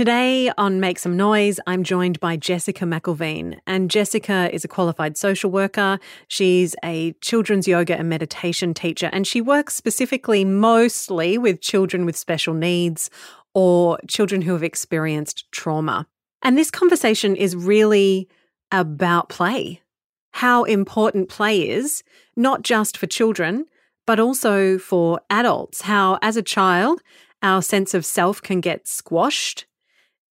[0.00, 3.58] Today on Make Some Noise, I'm joined by Jessica McElveen.
[3.66, 5.98] And Jessica is a qualified social worker.
[6.26, 12.16] She's a children's yoga and meditation teacher, and she works specifically mostly with children with
[12.16, 13.10] special needs
[13.52, 16.06] or children who have experienced trauma.
[16.40, 18.26] And this conversation is really
[18.72, 19.82] about play,
[20.30, 22.02] how important play is,
[22.36, 23.66] not just for children,
[24.06, 25.82] but also for adults.
[25.82, 27.02] How, as a child,
[27.42, 29.66] our sense of self can get squashed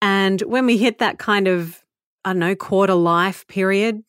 [0.03, 1.82] and when we hit that kind of,
[2.25, 4.03] I don't know, quarter life period,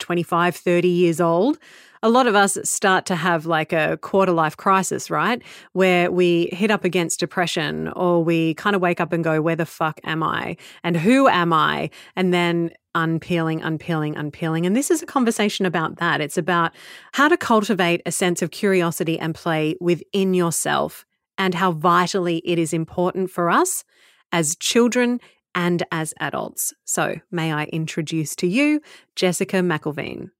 [0.00, 1.58] 25, 30 years old,
[2.02, 5.40] a lot of us start to have like a quarter life crisis, right?
[5.72, 9.56] Where we hit up against depression or we kind of wake up and go, where
[9.56, 10.58] the fuck am I?
[10.82, 11.88] And who am I?
[12.14, 14.66] And then unpeeling, unpeeling, unpeeling.
[14.66, 16.20] And this is a conversation about that.
[16.20, 16.72] It's about
[17.12, 21.06] how to cultivate a sense of curiosity and play within yourself
[21.38, 23.82] and how vitally it is important for us
[24.30, 25.20] as children
[25.54, 26.72] and as adults.
[26.84, 28.80] So, may I introduce to you
[29.16, 30.30] Jessica McElveen.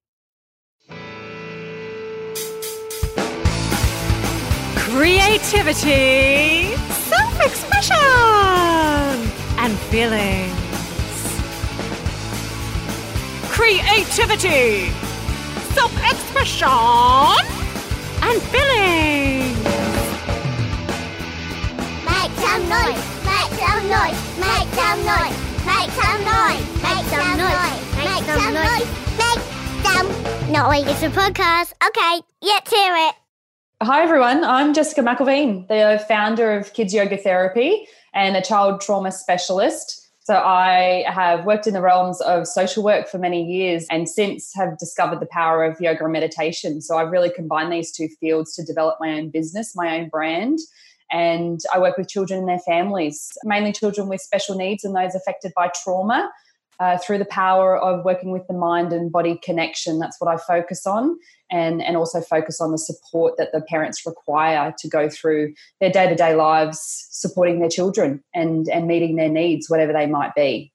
[4.76, 7.96] Creativity, self expression,
[9.58, 10.52] and feelings.
[13.50, 14.90] Creativity,
[15.74, 16.68] self expression,
[18.22, 19.83] and feelings.
[22.44, 28.24] Some noise Make some noise, make some noise, make some noise, make some noise, make
[28.24, 29.40] some noise, make
[29.82, 30.86] some noise.
[30.86, 31.72] It's a podcast.
[31.86, 33.14] Okay, let's hear it.
[33.82, 39.10] Hi everyone, I'm Jessica McElveen, the founder of Kids Yoga Therapy and a child trauma
[39.10, 40.10] specialist.
[40.20, 44.52] So I have worked in the realms of social work for many years and since
[44.54, 46.82] have discovered the power of yoga and meditation.
[46.82, 50.58] So I've really combined these two fields to develop my own business, my own brand
[51.14, 55.14] and I work with children and their families, mainly children with special needs and those
[55.14, 56.30] affected by trauma.
[56.80, 60.00] Uh, through the power of working with the mind and body connection.
[60.00, 61.16] That's what I focus on,
[61.48, 65.90] and, and also focus on the support that the parents require to go through their
[65.90, 70.34] day to day lives, supporting their children and, and meeting their needs, whatever they might
[70.34, 70.72] be.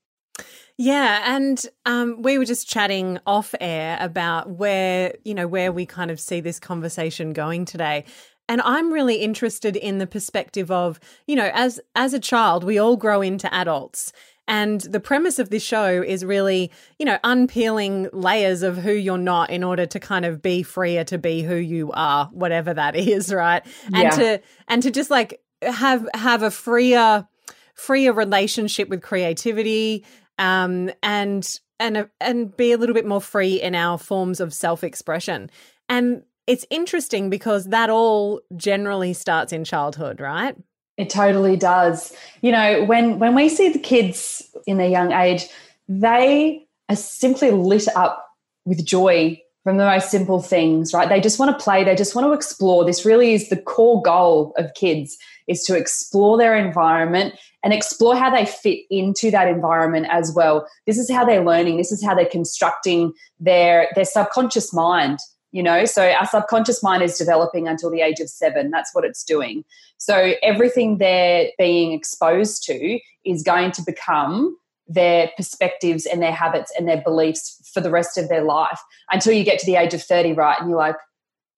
[0.77, 5.85] Yeah, and um, we were just chatting off air about where you know where we
[5.85, 8.05] kind of see this conversation going today,
[8.49, 12.79] and I'm really interested in the perspective of, you know, as as a child, we
[12.79, 14.11] all grow into adults.
[14.47, 19.19] And the premise of this show is really, you know, unpeeling layers of who you're
[19.19, 22.95] not in order to kind of be freer to be who you are, whatever that
[22.97, 23.63] is, right?
[23.85, 24.09] And yeah.
[24.09, 27.27] to and to just like have have a freer
[27.75, 30.03] freer relationship with creativity
[30.37, 31.47] um and
[31.79, 35.51] and and be a little bit more free in our forms of self-expression.
[35.87, 40.55] And it's interesting because that all generally starts in childhood, right?
[40.97, 42.11] It totally does.
[42.41, 45.45] You know, when when we see the kids in their young age,
[45.87, 48.25] they are simply lit up
[48.65, 51.07] with joy from the most simple things, right?
[51.07, 52.83] They just want to play, they just want to explore.
[52.83, 55.17] This really is the core goal of kids
[55.47, 60.67] is to explore their environment and explore how they fit into that environment as well.
[60.87, 65.19] This is how they're learning, this is how they're constructing their their subconscious mind
[65.51, 65.85] you know?
[65.85, 68.71] So our subconscious mind is developing until the age of seven.
[68.71, 69.63] That's what it's doing.
[69.97, 74.55] So everything they're being exposed to is going to become
[74.89, 79.33] their perspectives and their habits and their beliefs for the rest of their life until
[79.33, 80.59] you get to the age of 30 right?
[80.59, 80.95] And you're like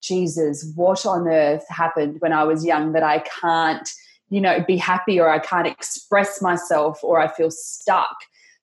[0.01, 3.87] jesus what on earth happened when i was young that i can't
[4.29, 8.15] you know be happy or i can't express myself or i feel stuck?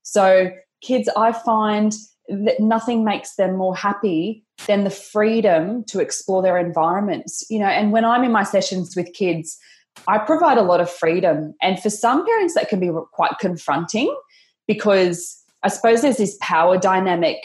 [0.02, 0.50] So
[0.82, 1.94] kids i find
[2.28, 7.44] that nothing makes them more happy than the freedom to explore their environments.
[7.50, 9.58] You know and when i'm in my sessions with kids
[10.06, 11.54] i provide a lot of freedom.
[11.62, 14.14] And for some parents that can be quite confronting
[14.66, 17.38] because i suppose there's this power dynamic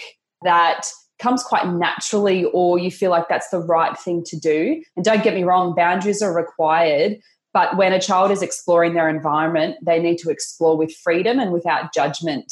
[0.44, 0.88] that
[1.19, 4.84] comes quite naturally or you feel like that's the right thing to do.
[4.96, 7.19] And don't get me wrong boundaries are required
[7.53, 11.52] but when a child is exploring their environment they need to explore with freedom and
[11.52, 12.52] without judgment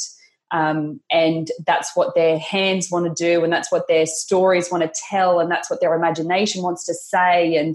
[0.52, 4.84] um, and that's what their hands want to do, and that's what their stories want
[4.84, 7.56] to tell, and that's what their imagination wants to say.
[7.56, 7.74] And,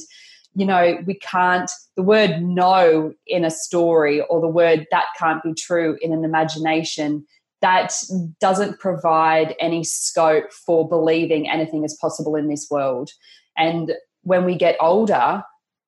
[0.55, 5.43] you know, we can't, the word no in a story or the word that can't
[5.43, 7.25] be true in an imagination,
[7.61, 7.93] that
[8.39, 13.09] doesn't provide any scope for believing anything is possible in this world.
[13.57, 15.43] And when we get older,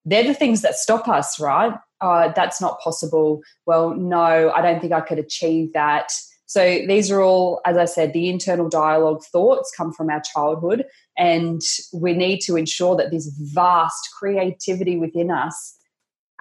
[0.06, 1.74] they're the things that stop us, right?
[2.01, 3.42] Uh, that's not possible.
[3.68, 6.12] Well, no, I don't think I could achieve that.
[6.49, 10.83] So these are all, as I said, the internal dialogue thoughts come from our childhood.
[11.15, 11.61] And
[11.93, 15.75] we need to ensure that this vast creativity within us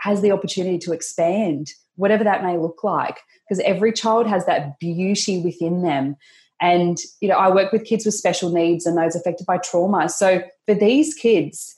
[0.00, 4.78] has the opportunity to expand whatever that may look like, because every child has that
[4.78, 6.16] beauty within them.
[6.58, 10.08] And, you know, I work with kids with special needs and those affected by trauma.
[10.08, 11.74] So for these kids,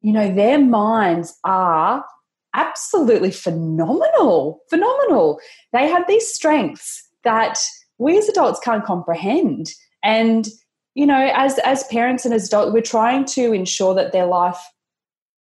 [0.00, 2.04] you know, their minds are
[2.52, 5.38] absolutely phenomenal, phenomenal.
[5.72, 7.58] They have these strengths that
[7.98, 9.72] we as adults can't comprehend.
[10.02, 10.48] And,
[10.94, 14.58] you know, as, as parents and as adults, we're trying to ensure that their life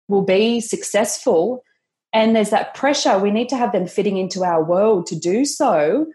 [0.09, 1.63] will be successful.
[2.13, 3.19] And there's that pressure.
[3.19, 6.07] We need to have them fitting into our world to do so.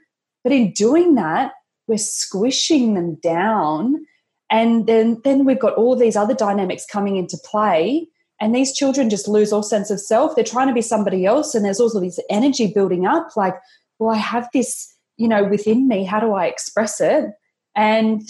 [0.43, 1.51] But in doing that,
[1.87, 4.05] we're squishing them down.
[4.49, 8.07] And then, then we've got all these other dynamics coming into play.
[8.39, 10.35] And these children just lose all sense of self.
[10.35, 11.53] They're trying to be somebody else.
[11.53, 13.53] And there's also this energy building up like,
[13.99, 14.91] well, I have this,
[15.21, 16.03] you know, within me.
[16.03, 17.25] How do I express it?
[17.75, 18.27] And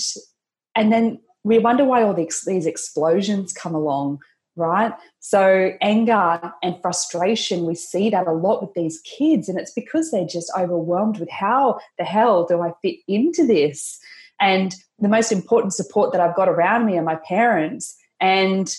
[0.75, 4.19] and then we wonder why all these, these explosions come along
[4.55, 4.93] right?
[5.19, 10.11] So, anger and frustration, we see that a lot with these kids, and it's because
[10.11, 13.99] they're just overwhelmed with how the hell do I fit into this?
[14.39, 18.73] And the most important support that I've got around me are my parents, and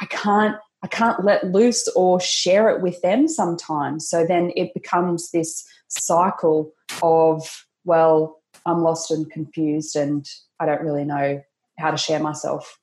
[0.00, 0.56] I can't.
[0.82, 4.08] I can't let loose or share it with them sometimes.
[4.08, 6.70] So then it becomes this cycle
[7.02, 10.26] of, well, I'm lost and confused and
[10.60, 11.42] I don't really know
[11.78, 12.78] how to share myself.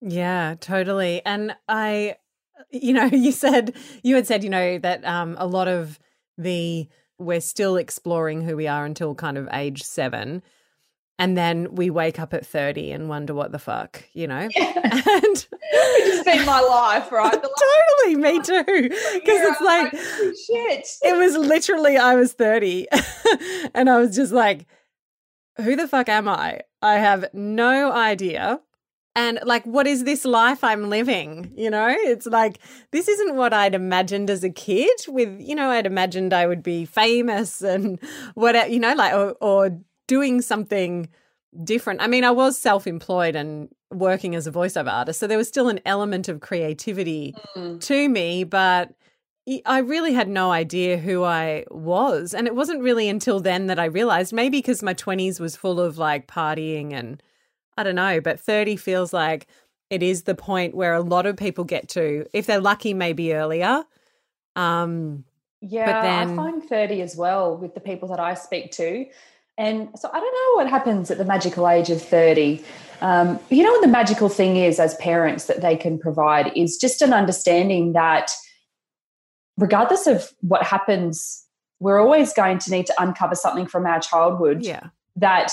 [0.00, 1.22] Yeah, totally.
[1.24, 2.16] And I,
[2.70, 5.98] you know, you said, you had said, you know, that um, a lot of
[6.38, 6.88] the,
[7.18, 10.42] we're still exploring who we are until kind of age seven.
[11.20, 14.48] And then we wake up at 30 and wonder what the fuck, you know?
[14.56, 14.72] Yeah.
[15.12, 17.32] And it's just been my life, right?
[18.02, 18.64] totally, me too.
[18.64, 20.88] Because it's like, shit.
[21.02, 22.86] It was literally, I was 30
[23.74, 24.66] and I was just like,
[25.58, 26.62] who the fuck am I?
[26.80, 28.60] I have no idea
[29.14, 32.58] and like what is this life i'm living you know it's like
[32.92, 36.62] this isn't what i'd imagined as a kid with you know i'd imagined i would
[36.62, 37.98] be famous and
[38.34, 41.08] whatever you know like or, or doing something
[41.64, 45.48] different i mean i was self-employed and working as a voiceover artist so there was
[45.48, 47.80] still an element of creativity mm.
[47.80, 48.94] to me but
[49.64, 52.34] I really had no idea who I was.
[52.34, 55.80] And it wasn't really until then that I realized maybe because my 20s was full
[55.80, 57.20] of like partying and
[57.76, 59.46] I don't know, but 30 feels like
[59.88, 63.34] it is the point where a lot of people get to, if they're lucky, maybe
[63.34, 63.84] earlier.
[64.54, 65.24] Um,
[65.60, 66.30] yeah, but then...
[66.30, 69.06] I find 30 as well with the people that I speak to.
[69.60, 72.64] And so I don't know what happens at the magical age of 30.
[73.02, 76.78] Um, you know what the magical thing is as parents that they can provide is
[76.78, 78.30] just an understanding that
[79.58, 81.44] regardless of what happens,
[81.78, 84.88] we're always going to need to uncover something from our childhood yeah.
[85.16, 85.52] that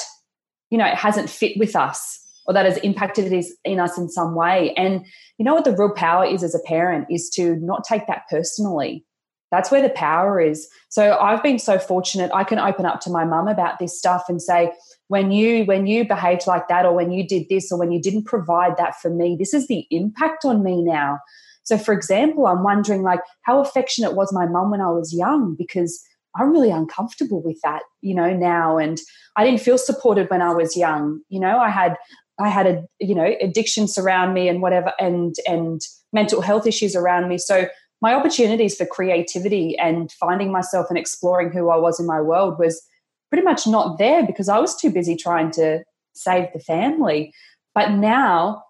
[0.69, 4.09] you know, it hasn't fit with us or that has impacted it in us in
[4.09, 4.73] some way.
[4.75, 5.05] And
[5.37, 8.23] you know what the real power is as a parent is to not take that
[8.29, 9.05] personally.
[9.51, 10.67] That's where the power is.
[10.89, 14.25] So I've been so fortunate I can open up to my mum about this stuff
[14.27, 14.71] and say,
[15.07, 18.01] when you when you behaved like that or when you did this or when you
[18.01, 21.19] didn't provide that for me, this is the impact on me now.
[21.63, 25.55] So for example, I'm wondering like how affectionate was my mum when I was young
[25.57, 26.01] because
[26.35, 28.77] I'm really uncomfortable with that, you know, now.
[28.77, 28.99] And
[29.35, 31.21] I didn't feel supported when I was young.
[31.29, 31.95] You know, I had
[32.39, 35.81] I had a you know addictions around me and whatever and and
[36.13, 37.37] mental health issues around me.
[37.37, 37.67] So
[38.01, 42.59] my opportunities for creativity and finding myself and exploring who I was in my world
[42.59, 42.81] was
[43.29, 47.33] pretty much not there because I was too busy trying to save the family.
[47.73, 48.63] But now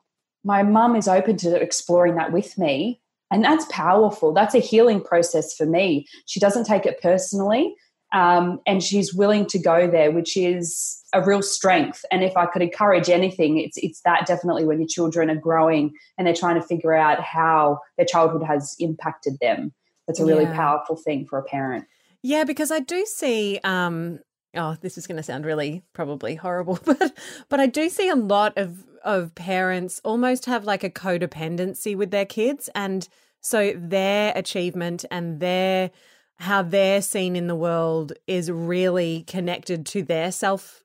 [0.44, 4.34] my mum is open to exploring that with me and that's powerful.
[4.34, 6.08] That's a healing process for me.
[6.26, 7.76] She doesn't take it personally.
[8.14, 12.06] Um, and she's willing to go there, which is a real strength.
[12.12, 15.94] And if I could encourage anything, it's it's that definitely when your children are growing
[16.18, 19.74] and they're trying to figure out how their childhood has impacted them.
[20.08, 20.56] That's a really yeah.
[20.56, 21.86] powerful thing for a parent.
[22.24, 23.60] Yeah, because I do see.
[23.64, 24.20] Um,
[24.56, 27.18] oh, this is going to sound really probably horrible, but
[27.50, 32.12] but I do see a lot of of parents almost have like a codependency with
[32.12, 33.08] their kids and
[33.42, 35.92] so their achievement and their
[36.40, 40.84] how they're seen in the world is really connected to their self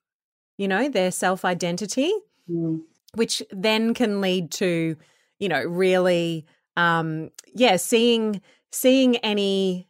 [0.58, 2.12] you know their self identity
[2.50, 2.80] mm.
[3.14, 4.96] which then can lead to
[5.38, 8.40] you know really um yeah seeing
[8.70, 9.88] seeing any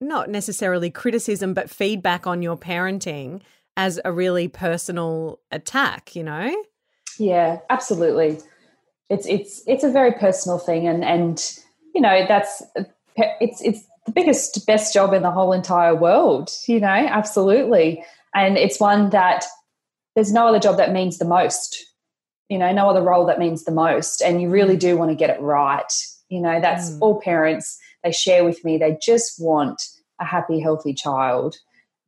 [0.00, 3.40] not necessarily criticism but feedback on your parenting
[3.76, 6.54] as a really personal attack you know
[7.20, 8.38] yeah, absolutely.
[9.10, 11.58] It's it's it's a very personal thing, and and
[11.94, 12.62] you know that's
[13.16, 16.50] it's it's the biggest best job in the whole entire world.
[16.66, 19.44] You know, absolutely, and it's one that
[20.14, 21.86] there's no other job that means the most.
[22.48, 25.14] You know, no other role that means the most, and you really do want to
[25.14, 25.92] get it right.
[26.28, 26.98] You know, that's mm.
[27.00, 28.78] all parents they share with me.
[28.78, 29.82] They just want
[30.20, 31.56] a happy, healthy child.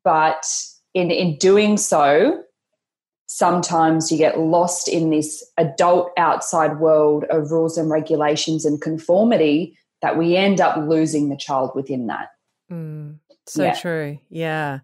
[0.05, 0.45] But
[0.95, 2.43] in, in doing so,
[3.27, 9.79] sometimes you get lost in this adult outside world of rules and regulations and conformity
[10.03, 12.29] that we end up losing the child within that.
[12.71, 13.75] Mm, so yeah.
[13.75, 14.19] true.
[14.29, 14.81] Yeah.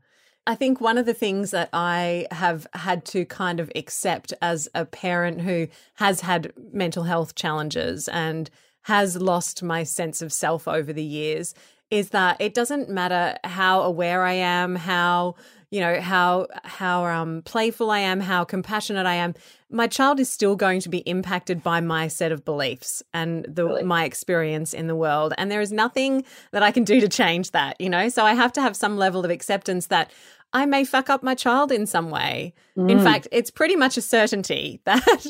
[0.46, 4.66] I think one of the things that I have had to kind of accept as
[4.74, 8.48] a parent who has had mental health challenges and
[8.82, 11.54] has lost my sense of self over the years
[11.90, 15.36] is that it doesn't matter how aware I am, how
[15.70, 19.34] you know how how um, playful I am, how compassionate I am.
[19.70, 23.66] My child is still going to be impacted by my set of beliefs and the,
[23.66, 23.82] really?
[23.82, 27.50] my experience in the world, and there is nothing that I can do to change
[27.50, 27.78] that.
[27.80, 30.10] You know, so I have to have some level of acceptance that
[30.52, 32.54] I may fuck up my child in some way.
[32.76, 32.90] Mm.
[32.90, 35.26] In fact, it's pretty much a certainty that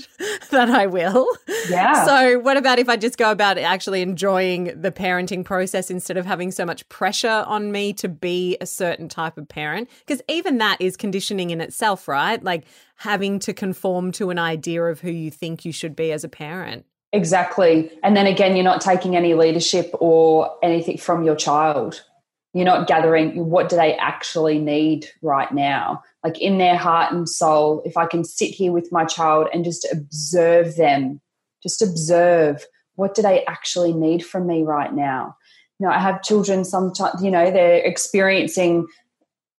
[0.51, 1.27] that I will.
[1.69, 2.05] Yeah.
[2.05, 6.27] So, what about if I just go about actually enjoying the parenting process instead of
[6.27, 9.91] having so much pressure on me to be a certain type of parent?
[10.07, 12.43] Because even that is conditioning in itself, right?
[12.43, 12.65] Like
[12.97, 16.29] having to conform to an idea of who you think you should be as a
[16.29, 16.85] parent.
[17.13, 17.91] Exactly.
[18.03, 22.05] And then again, you're not taking any leadership or anything from your child
[22.55, 26.03] you're not gathering what do they actually need right now.
[26.25, 29.65] Like in their heart and soul if i can sit here with my child and
[29.65, 31.21] just observe them
[31.63, 32.65] just observe
[32.95, 35.37] what do they actually need from me right now.
[35.79, 38.87] You know i have children sometimes you know they're experiencing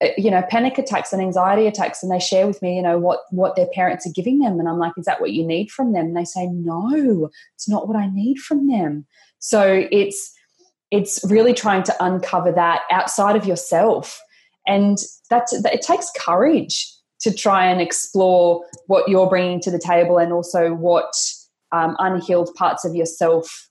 [0.03, 2.97] uh, you know panic attacks and anxiety attacks and they share with me you know
[2.97, 5.71] what what their parents are giving them and i'm like is that what you need
[5.71, 6.07] from them?
[6.07, 9.05] And they say no it's not what i need from them.
[9.39, 10.33] So it's
[10.91, 14.19] it's really trying to uncover that outside of yourself.
[14.67, 14.97] And
[15.29, 16.91] that's it takes courage
[17.21, 21.13] to try and explore what you're bringing to the table and also what
[21.71, 23.67] um, unhealed parts of yourself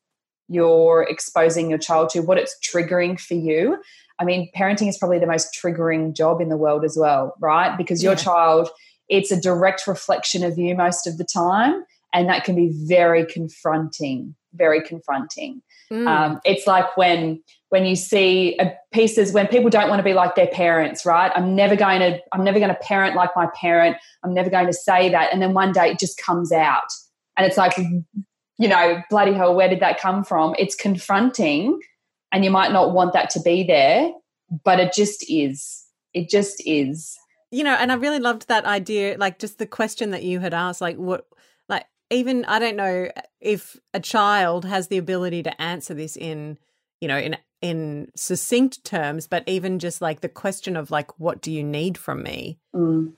[0.50, 3.78] you're exposing your child to what it's triggering for you.
[4.18, 7.76] I mean parenting is probably the most triggering job in the world as well right?
[7.76, 8.18] Because your yeah.
[8.18, 8.70] child
[9.08, 13.24] it's a direct reflection of you most of the time and that can be very
[13.26, 16.06] confronting very confronting Mm.
[16.06, 18.58] Um, it's like when when you see
[18.92, 21.30] pieces when people don't want to be like their parents, right?
[21.34, 23.96] I'm never going to I'm never going to parent like my parent.
[24.24, 26.88] I'm never going to say that, and then one day it just comes out,
[27.36, 30.54] and it's like, you know, bloody hell, where did that come from?
[30.58, 31.80] It's confronting,
[32.32, 34.10] and you might not want that to be there,
[34.64, 35.84] but it just is.
[36.14, 37.16] It just is.
[37.50, 40.52] You know, and I really loved that idea, like just the question that you had
[40.52, 41.26] asked, like what
[42.10, 43.10] even I don't know
[43.40, 46.58] if a child has the ability to answer this in,
[47.00, 51.40] you know, in in succinct terms, but even just like the question of like, what
[51.42, 52.58] do you need from me?
[52.74, 53.12] Mm.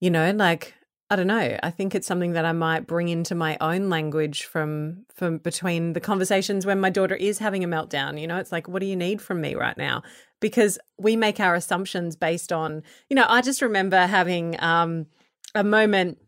[0.00, 0.74] You know, like
[1.08, 1.56] I don't know.
[1.62, 5.92] I think it's something that I might bring into my own language from from between
[5.92, 8.20] the conversations when my daughter is having a meltdown.
[8.20, 10.02] You know, it's like, what do you need from me right now?
[10.40, 15.06] Because we make our assumptions based on, you know, I just remember having um,
[15.54, 16.18] a moment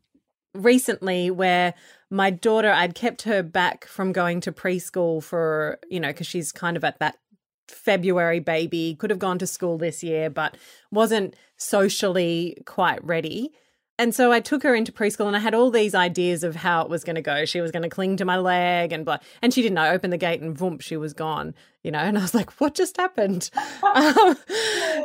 [0.59, 1.75] recently where
[2.11, 6.53] my daughter, I'd kept her back from going to preschool for, you know, because she's
[6.53, 7.19] kind of at that
[7.69, 10.57] February baby, could have gone to school this year, but
[10.91, 13.53] wasn't socially quite ready.
[13.99, 16.83] And so I took her into preschool and I had all these ideas of how
[16.83, 17.45] it was going to go.
[17.45, 19.19] She was going to cling to my leg and blah.
[19.43, 19.79] And she didn't.
[19.79, 21.53] I opened the gate and voomp, she was gone,
[21.83, 21.99] you know.
[21.99, 23.51] And I was like, what just happened?
[23.57, 24.37] um,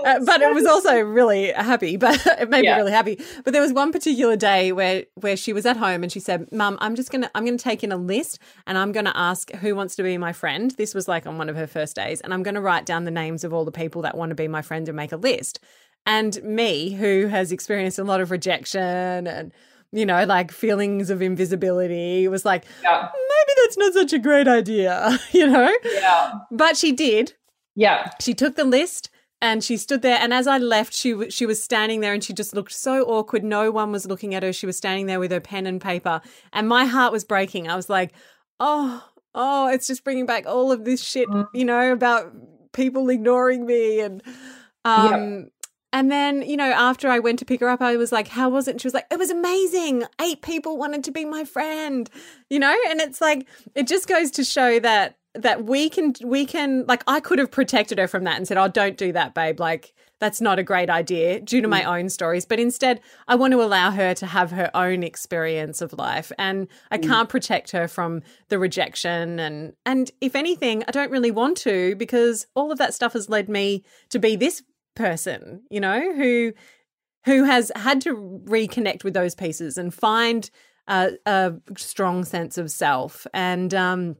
[0.05, 2.75] uh, but it was also really happy, but it made yeah.
[2.75, 3.19] me really happy.
[3.43, 6.51] But there was one particular day where, where she was at home and she said,
[6.51, 9.05] Mum, I'm just going to, I'm going to take in a list and I'm going
[9.05, 10.69] to ask who wants to be my friend.
[10.69, 12.21] This was like on one of her first days.
[12.21, 14.35] And I'm going to write down the names of all the people that want to
[14.35, 15.59] be my friend and make a list
[16.05, 19.51] and me who has experienced a lot of rejection and
[19.91, 23.09] you know like feelings of invisibility was like yeah.
[23.13, 25.71] maybe that's not such a great idea you know?
[25.83, 26.33] Yeah.
[26.51, 27.33] But she did.
[27.75, 28.11] Yeah.
[28.21, 29.09] She took the list
[29.41, 32.33] and she stood there and as i left she she was standing there and she
[32.33, 33.43] just looked so awkward.
[33.43, 34.53] No one was looking at her.
[34.53, 37.69] She was standing there with her pen and paper and my heart was breaking.
[37.69, 38.13] I was like
[38.59, 39.03] oh
[39.35, 41.47] oh it's just bringing back all of this shit mm.
[41.53, 42.31] you know about
[42.71, 44.21] people ignoring me and
[44.85, 45.47] um
[45.93, 48.49] and then, you know, after I went to pick her up, I was like, How
[48.49, 48.71] was it?
[48.71, 50.03] And she was like, It was amazing.
[50.19, 52.09] Eight people wanted to be my friend,
[52.49, 52.75] you know?
[52.89, 57.03] And it's like, it just goes to show that that we can we can like
[57.07, 59.93] I could have protected her from that and said, "Oh, don't do that, babe." Like
[60.19, 61.97] that's not a great idea due to my mm.
[61.97, 65.91] own stories, but instead I want to allow her to have her own experience of
[65.93, 67.07] life and I mm.
[67.07, 71.95] can't protect her from the rejection and and if anything, I don't really want to
[71.95, 74.61] because all of that stuff has led me to be this
[74.95, 76.53] person, you know, who
[77.25, 80.49] who has had to reconnect with those pieces and find
[80.87, 83.25] a, a strong sense of self.
[83.33, 84.17] And um,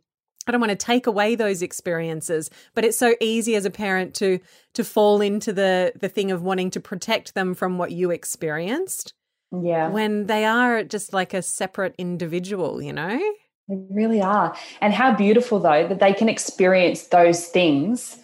[0.47, 4.13] I don't want to take away those experiences, but it's so easy as a parent
[4.15, 4.39] to
[4.73, 9.13] to fall into the the thing of wanting to protect them from what you experienced.
[9.51, 9.89] Yeah.
[9.89, 13.19] When they are just like a separate individual, you know?
[13.69, 14.55] They really are.
[14.81, 18.17] And how beautiful though that they can experience those things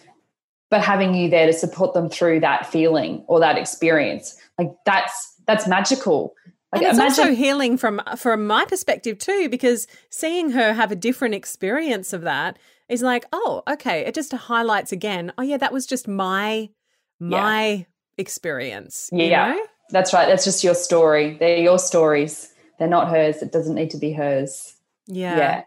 [0.70, 4.36] but having you there to support them through that feeling or that experience.
[4.58, 6.34] Like that's that's magical.
[6.72, 10.92] Like, and it's imagine- also healing from from my perspective too, because seeing her have
[10.92, 12.58] a different experience of that
[12.88, 15.32] is like, oh, okay, it just highlights again.
[15.36, 16.70] Oh yeah, that was just my
[17.18, 17.84] my yeah.
[18.16, 19.10] experience.
[19.12, 19.66] Yeah, know?
[19.90, 20.26] that's right.
[20.26, 21.36] That's just your story.
[21.38, 22.52] They're your stories.
[22.78, 23.42] They're not hers.
[23.42, 24.74] It doesn't need to be hers.
[25.06, 25.36] Yeah.
[25.36, 25.62] Yeah.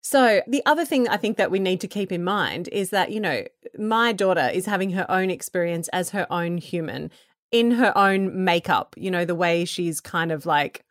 [0.00, 3.10] So, the other thing I think that we need to keep in mind is that,
[3.10, 3.44] you know,
[3.78, 7.10] my daughter is having her own experience as her own human
[7.50, 10.84] in her own makeup, you know, the way she's kind of like,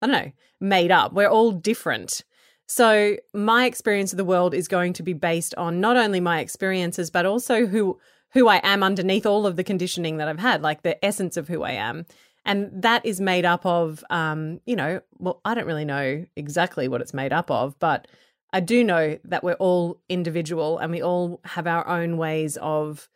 [0.00, 1.12] I don't know, made up.
[1.12, 2.22] We're all different.
[2.66, 6.40] So my experience of the world is going to be based on not only my
[6.40, 7.98] experiences, but also who
[8.32, 11.46] who I am underneath all of the conditioning that I've had, like the essence of
[11.46, 12.04] who I am.
[12.44, 16.88] And that is made up of, um, you know, well, I don't really know exactly
[16.88, 18.08] what it's made up of, but
[18.54, 23.08] I do know that we're all individual and we all have our own ways of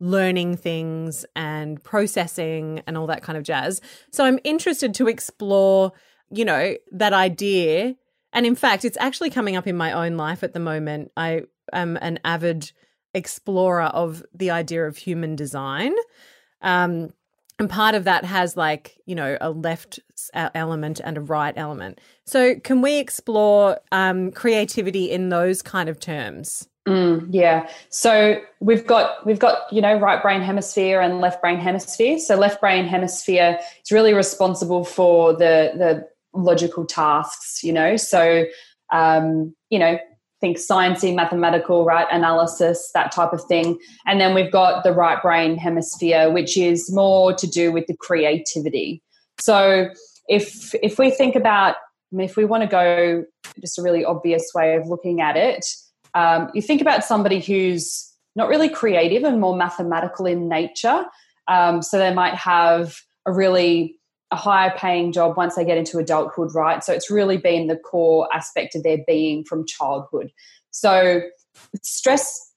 [0.00, 3.80] learning things and processing and all that kind of jazz.
[4.10, 5.92] So I'm interested to explore,
[6.32, 7.94] you know, that idea.
[8.32, 11.12] And in fact, it's actually coming up in my own life at the moment.
[11.16, 11.42] I
[11.72, 12.72] am an avid
[13.14, 15.94] explorer of the idea of human design.
[16.62, 17.10] Um,
[17.60, 20.00] and part of that has like, you know, a left
[20.32, 22.00] element and a right element.
[22.24, 26.66] So, can we explore um, creativity in those kind of terms?
[26.88, 27.68] Mm, yeah.
[27.90, 32.18] So we've got we've got you know right brain hemisphere and left brain hemisphere.
[32.18, 37.62] So left brain hemisphere is really responsible for the the logical tasks.
[37.62, 38.46] You know, so
[38.90, 39.98] um, you know
[40.40, 43.78] think sciencey, mathematical, right analysis, that type of thing.
[44.06, 47.96] And then we've got the right brain hemisphere, which is more to do with the
[47.96, 49.02] creativity.
[49.38, 49.90] So
[50.28, 51.76] if if we think about
[52.12, 53.24] if we want to go
[53.60, 55.64] just a really obvious way of looking at it
[56.14, 61.04] um, you think about somebody who's not really creative and more mathematical in nature.
[61.48, 63.96] Um, so they might have a really
[64.30, 66.84] a higher paying job once they get into adulthood, right?
[66.84, 70.30] So it's really been the core aspect of their being from childhood.
[70.70, 71.22] So
[71.82, 72.52] stress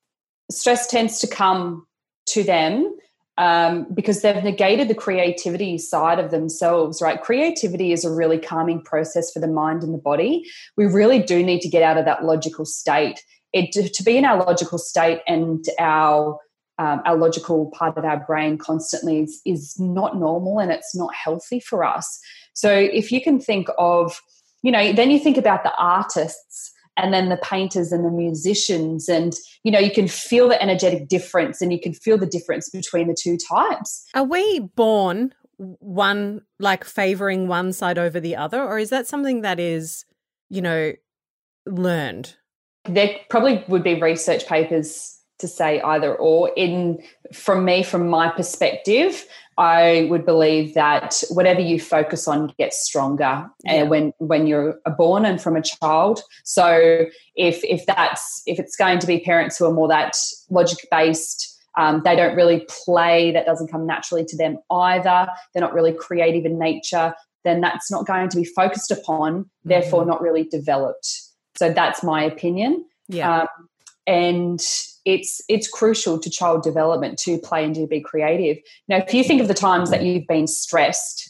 [0.52, 1.88] stress tends to come
[2.28, 2.96] to them
[3.38, 7.20] um, because they've negated the creativity side of themselves, right?
[7.20, 10.44] Creativity is a really calming process for the mind and the body.
[10.78, 14.26] We really do need to get out of that logical state it to be in
[14.26, 16.40] our logical state and our
[16.80, 21.14] um, our logical part of our brain constantly is, is not normal and it's not
[21.14, 22.20] healthy for us.
[22.54, 24.20] So if you can think of,
[24.62, 29.10] you know, then you think about the artists and then the painters and the musicians
[29.10, 29.34] and
[29.64, 33.08] you know you can feel the energetic difference and you can feel the difference between
[33.08, 38.78] the two types are we born one like favoring one side over the other or
[38.78, 40.06] is that something that is
[40.50, 40.94] you know
[41.66, 42.36] learned
[42.86, 46.52] there probably would be research papers to say either or.
[46.56, 47.02] In
[47.32, 49.26] from me, from my perspective,
[49.58, 53.84] I would believe that whatever you focus on gets stronger uh, yeah.
[53.84, 56.22] when when you're born and from a child.
[56.44, 60.16] So if if that's if it's going to be parents who are more that
[60.50, 61.50] logic based.
[61.76, 65.28] Um, they don't really play, that doesn't come naturally to them either.
[65.52, 70.02] They're not really creative in nature, then that's not going to be focused upon, therefore,
[70.02, 70.12] mm-hmm.
[70.12, 71.08] not really developed.
[71.56, 72.86] So that's my opinion.
[73.08, 73.42] Yeah.
[73.42, 73.48] Um,
[74.08, 74.60] and
[75.06, 78.58] it's it's crucial to child development to play and to be creative.
[78.88, 81.30] Now, if you think of the times that you've been stressed,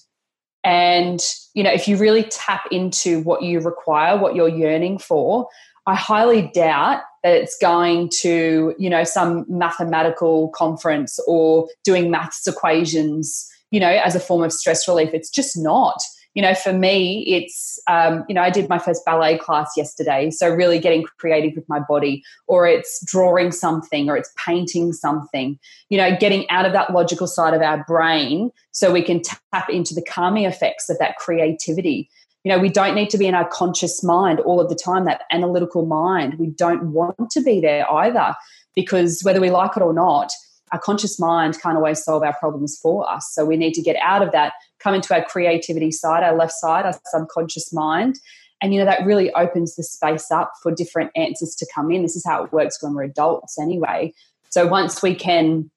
[0.64, 1.20] and
[1.54, 5.48] you know, if you really tap into what you require, what you're yearning for,
[5.86, 12.48] I highly doubt that it's going to, you know, some mathematical conference or doing maths
[12.48, 15.10] equations, you know, as a form of stress relief.
[15.14, 16.02] It's just not
[16.34, 20.32] you know, for me, it's, um, you know, I did my first ballet class yesterday.
[20.32, 25.60] So really getting creative with my body, or it's drawing something, or it's painting something,
[25.90, 29.70] you know, getting out of that logical side of our brain so we can tap
[29.70, 32.10] into the calming effects of that creativity.
[32.44, 35.06] You know, we don't need to be in our conscious mind all of the time,
[35.06, 36.40] that analytical mind.
[36.40, 38.36] We don't want to be there either,
[38.76, 40.32] because whether we like it or not,
[40.72, 43.30] our conscious mind can't always solve our problems for us.
[43.32, 46.54] So we need to get out of that come into our creativity side, our left
[46.54, 48.20] side, our subconscious mind.
[48.62, 52.02] And you know, that really opens the space up for different answers to come in.
[52.02, 54.14] This is how it works when we're adults anyway.
[54.50, 55.72] So once we can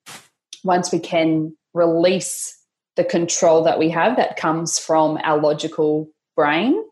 [0.64, 2.59] once we can release
[2.97, 6.83] the control that we have that comes from our logical brain,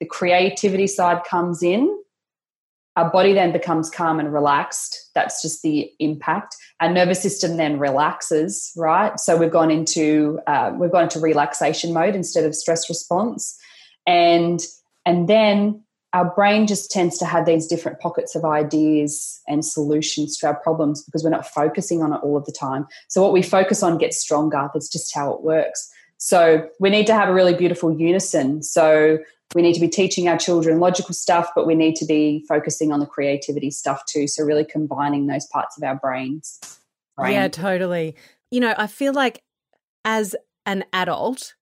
[0.00, 1.96] the creativity side comes in,
[2.96, 5.10] our body then becomes calm and relaxed.
[5.14, 6.56] That's just the impact.
[6.80, 9.18] Our nervous system then relaxes, right?
[9.18, 13.58] So we've gone into uh, we've gone into relaxation mode instead of stress response,
[14.06, 14.60] and
[15.04, 20.38] and then our brain just tends to have these different pockets of ideas and solutions
[20.38, 22.86] to our problems because we're not focusing on it all of the time.
[23.08, 24.70] So what we focus on gets stronger.
[24.72, 25.90] That's just how it works.
[26.24, 28.62] So we need to have a really beautiful unison.
[28.62, 29.18] So
[29.54, 32.92] we need to be teaching our children logical stuff, but we need to be focusing
[32.92, 34.26] on the creativity stuff too.
[34.26, 36.58] So, really combining those parts of our brains.
[37.18, 37.34] Brain.
[37.34, 38.16] Yeah, totally.
[38.50, 39.42] You know, I feel like
[40.06, 40.34] as
[40.64, 41.56] an adult,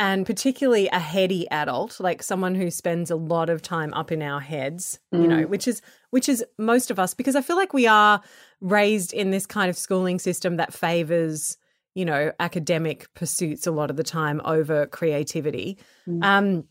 [0.00, 4.22] and particularly a heady adult like someone who spends a lot of time up in
[4.22, 5.22] our heads mm.
[5.22, 5.48] you know mm.
[5.48, 5.80] which is
[6.10, 8.20] which is most of us because i feel like we are
[8.60, 11.58] raised in this kind of schooling system that favors
[11.94, 15.78] you know academic pursuits a lot of the time over creativity
[16.08, 16.22] mm.
[16.24, 16.64] um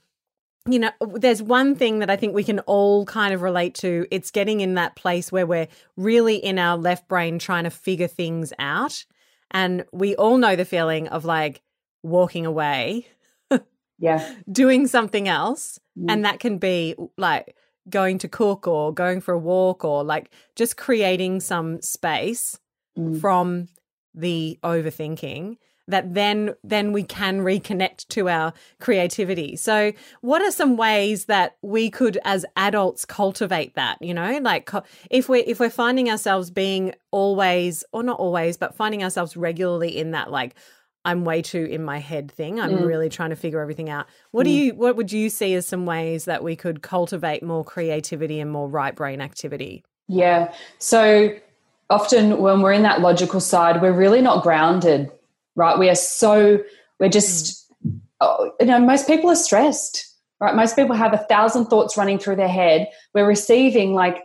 [0.70, 4.08] you know, there's one thing that I think we can all kind of relate to.
[4.12, 8.08] It's getting in that place where we're really in our left brain trying to figure
[8.08, 9.06] things out.
[9.52, 11.62] And we all know the feeling of like
[12.02, 13.08] walking away.
[14.00, 14.36] yeah.
[14.52, 15.80] Doing something else.
[16.00, 16.06] Mm.
[16.10, 17.58] And that can be like
[17.90, 22.58] going to cook or going for a walk or like just creating some space
[22.98, 23.20] mm.
[23.20, 23.68] from
[24.14, 29.56] the overthinking that then then we can reconnect to our creativity.
[29.56, 34.40] So, what are some ways that we could as adults cultivate that, you know?
[34.42, 34.70] Like
[35.12, 39.98] if we if we're finding ourselves being always or not always, but finding ourselves regularly
[39.98, 40.56] in that like
[41.06, 42.62] I'm way too in my head thing.
[42.62, 42.86] I'm mm.
[42.86, 44.08] really trying to figure everything out.
[44.32, 44.50] What mm.
[44.50, 48.40] do you what would you see as some ways that we could cultivate more creativity
[48.40, 49.84] and more right brain activity?
[50.08, 50.54] Yeah.
[50.80, 51.36] So
[51.90, 55.12] often when we're in that logical side, we're really not grounded
[55.56, 55.78] right?
[55.78, 56.64] We are so,
[57.00, 57.72] we're just,
[58.22, 60.56] oh, you know, most people are stressed, right?
[60.56, 62.90] Most people have a thousand thoughts running through their head.
[63.14, 64.24] We're receiving like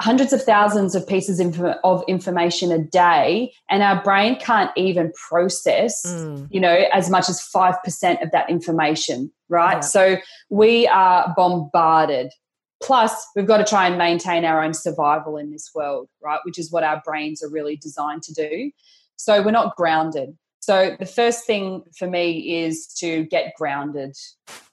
[0.00, 6.04] hundreds of thousands of pieces of information a day, and our brain can't even process,
[6.04, 6.46] mm.
[6.50, 9.76] you know, as much as 5% of that information, right?
[9.76, 9.80] Yeah.
[9.80, 10.16] So
[10.50, 12.30] we are bombarded.
[12.82, 16.40] Plus, we've got to try and maintain our own survival in this world, right?
[16.44, 18.70] Which is what our brains are really designed to do.
[19.16, 20.36] So we're not grounded.
[20.60, 24.14] So the first thing for me is to get grounded.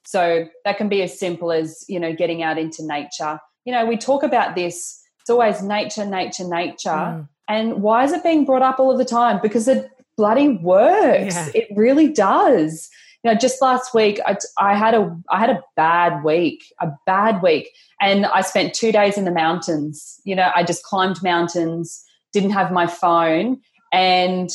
[0.06, 3.40] So that can be as simple as, you know, getting out into nature.
[3.64, 6.90] You know, we talk about this, it's always nature, nature, nature.
[6.90, 7.30] Mm.
[7.48, 9.40] And why is it being brought up all of the time?
[9.42, 11.36] Because it bloody works.
[11.36, 11.50] Yeah.
[11.54, 12.90] It really does.
[13.24, 16.90] You know, just last week I, I had a I had a bad week, a
[17.06, 17.70] bad week,
[18.02, 20.20] and I spent two days in the mountains.
[20.26, 23.62] You know, I just climbed mountains, didn't have my phone,
[23.94, 24.50] and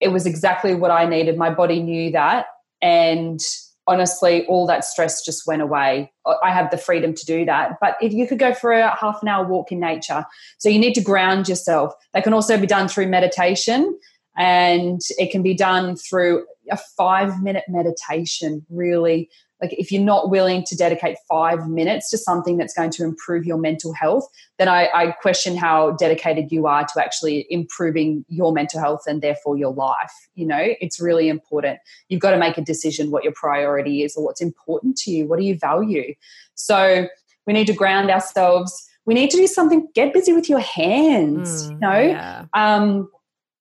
[0.00, 1.36] it was exactly what I needed.
[1.36, 2.46] My body knew that.
[2.82, 3.40] And
[3.86, 6.10] honestly, all that stress just went away.
[6.42, 7.78] I have the freedom to do that.
[7.80, 10.24] But if you could go for a half an hour walk in nature,
[10.58, 11.92] so you need to ground yourself.
[12.14, 13.98] That can also be done through meditation
[14.36, 19.28] and it can be done through a five minute meditation, really.
[19.60, 23.44] Like if you're not willing to dedicate five minutes to something that's going to improve
[23.44, 28.54] your mental health then I, I, question how dedicated you are to actually improving your
[28.54, 30.74] mental health and therefore your life you know?
[30.80, 31.78] It's really important.
[32.08, 35.26] You've got to make a decision what your priority is or what's important to you.
[35.26, 36.14] What do you value?
[36.54, 37.06] So
[37.46, 38.88] we need to ground ourselves.
[39.04, 42.00] We need to do something get busy with your hands mm, you know?
[42.00, 42.44] yeah.
[42.54, 43.10] um,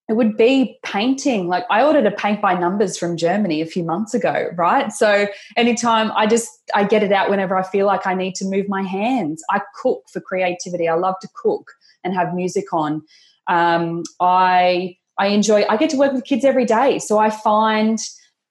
[0.09, 1.47] it would be painting.
[1.47, 4.91] Like I ordered a paint by numbers from Germany a few months ago, right?
[4.91, 8.45] So anytime I just I get it out whenever I feel like I need to
[8.45, 9.43] move my hands.
[9.51, 10.89] I cook for creativity.
[10.89, 11.71] I love to cook
[12.03, 13.03] and have music on.
[13.45, 15.65] Um, I I enjoy.
[15.69, 17.99] I get to work with kids every day, so I find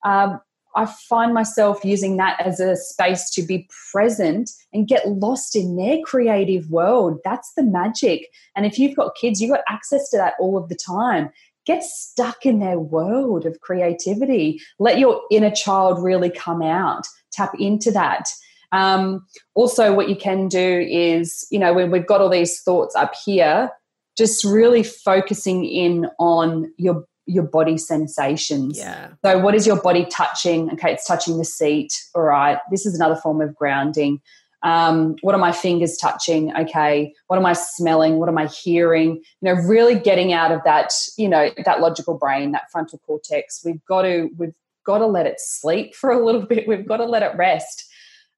[0.05, 0.41] um,
[0.77, 5.75] I find myself using that as a space to be present and get lost in
[5.75, 7.19] their creative world.
[7.25, 8.29] That's the magic.
[8.55, 11.31] And if you've got kids, you've got access to that all of the time
[11.69, 14.59] get stuck in their world of creativity.
[14.79, 18.31] Let your inner child really come out, tap into that.
[18.73, 22.97] Um, also, what you can do is, you know, when we've got all these thoughts
[22.97, 23.71] up here,
[24.17, 28.79] just really focusing in on your your body sensations.
[28.79, 29.11] Yeah.
[29.23, 30.71] So what is your body touching?
[30.73, 31.93] Okay, it's touching the seat.
[32.15, 32.59] All right.
[32.71, 34.23] This is another form of grounding.
[34.63, 36.55] Um, what are my fingers touching?
[36.57, 38.17] Okay, what am I smelling?
[38.17, 39.23] What am I hearing?
[39.41, 43.63] You know, really getting out of that, you know, that logical brain, that frontal cortex.
[43.65, 46.67] We've got to, we've got to let it sleep for a little bit.
[46.67, 47.85] We've got to let it rest.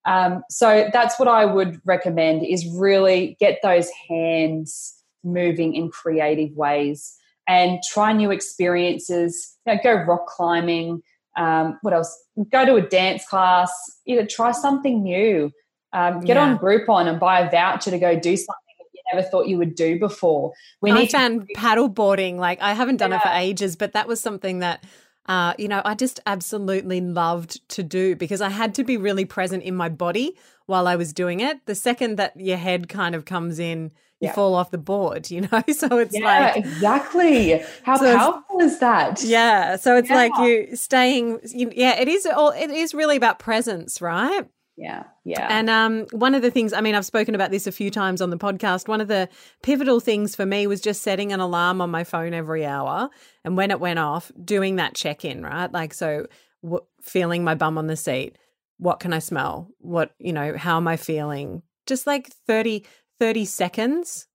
[0.05, 6.55] Um, so that's what I would recommend: is really get those hands moving in creative
[6.57, 9.57] ways and try new experiences.
[9.67, 11.03] You know, go rock climbing.
[11.37, 12.15] Um, what else?
[12.51, 13.73] Go to a dance class.
[14.05, 15.53] You know, try something new
[15.93, 16.53] Um, get Yeah.
[16.53, 19.59] on Groupon and buy a voucher to go do something that you never thought you
[19.59, 20.53] would do before.
[20.81, 24.07] We I to found paddle boarding like I haven't done it for ages, but that
[24.09, 24.85] was something that
[25.27, 29.25] uh, you know, I just absolutely loved to do because I had to be really
[29.25, 31.65] present in my body while I was doing it.
[31.67, 34.33] The second that your head kind of comes in, you Yeah.
[34.33, 35.63] fall off the board, you know?
[35.73, 37.63] So it's yeah, like exactly.
[37.85, 39.23] How So powerful is that?
[39.23, 40.47] yeah, so it's like Yeah.
[40.47, 44.47] you staying you, yeah, it is all it is really about presence, right?
[44.77, 45.47] Yeah, yeah.
[45.51, 48.23] And um, one of the things, I mean, I've spoken about this a few times
[48.23, 48.89] on the podcast.
[48.89, 49.29] One of the
[49.63, 53.11] pivotal things for me was just setting an alarm on my phone every hour.
[53.45, 55.71] And when it went off, doing that check in, right?
[55.71, 56.27] Like, so
[56.63, 58.39] w- feeling my bum on the seat.
[58.79, 59.69] What can I smell?
[59.81, 61.63] What, you know, how am I feeling?
[61.87, 62.87] Just like 30,
[63.19, 64.29] 30 seconds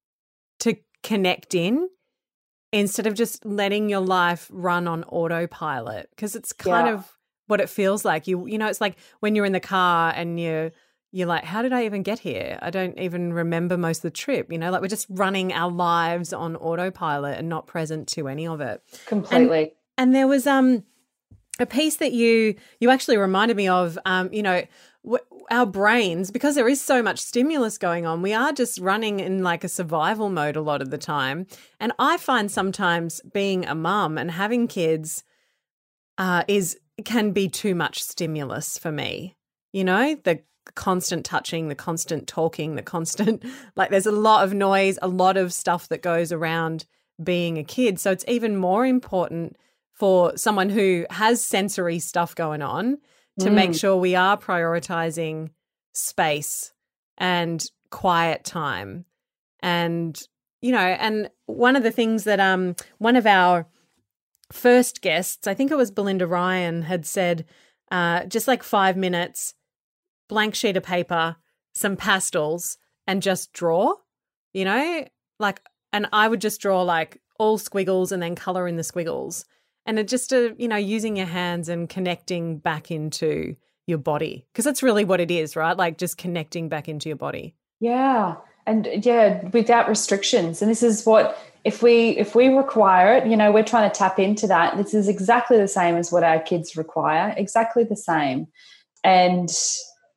[0.60, 1.90] to connect in
[2.72, 6.10] instead of just letting your life run on autopilot.
[6.18, 6.94] Cause it's kind Yeah.
[6.94, 7.15] of
[7.48, 8.28] what it feels like.
[8.28, 10.72] You you know, it's like when you're in the car and you're
[11.12, 12.60] you're like, how did I even get here?
[12.62, 14.52] I don't even remember most of the trip.
[14.52, 18.48] You know, like we're just running our lives on autopilot and not present to any
[18.48, 18.82] of it.
[19.06, 19.74] Completely.
[19.98, 20.84] And there was um
[21.60, 23.98] a piece that you you actually reminded me of.
[24.06, 24.64] Um, you know,
[25.04, 28.22] w- our brains because there is so much stimulus going on.
[28.22, 31.48] We are just running in like a survival mode a lot of the time.
[31.80, 35.24] And I find sometimes being a mum and having kids
[36.18, 39.36] uh, is can be too much stimulus for me.
[39.74, 40.42] You know, the
[40.76, 43.44] constant touching, the constant talking, the constant
[43.76, 46.86] like there's a lot of noise, a lot of stuff that goes around
[47.22, 48.00] being a kid.
[48.00, 49.58] So it's even more important
[49.94, 52.98] for someone who has sensory stuff going on
[53.40, 53.80] to make Mm.
[53.80, 55.50] sure we are prioritizing
[55.94, 56.74] space
[57.18, 59.06] and quiet time.
[59.62, 60.20] And
[60.62, 63.68] you know, and one of the things that um one of our
[64.52, 67.46] first guests, I think it was Belinda Ryan, had said
[67.92, 69.54] uh, just like five minutes,
[70.28, 71.38] blank sheet of paper,
[71.74, 72.78] some pastels,
[73.08, 73.94] and just draw,
[74.54, 75.06] you know?
[75.40, 79.46] Like, and I would just draw like all squiggles and then color in the squiggles.
[79.86, 83.56] And it just, uh, you know, using your hands and connecting back into
[83.86, 84.48] your body.
[84.52, 85.78] Because that's really what it is, right?
[85.78, 87.56] Like just connecting back into your body.
[87.80, 88.36] Yeah.
[88.68, 90.62] And yeah, without restrictions.
[90.62, 93.96] And this is what if we if we require it, you know, we're trying to
[93.96, 94.78] tap into that.
[94.78, 98.48] This is exactly the same as what our kids require, exactly the same.
[99.04, 99.50] And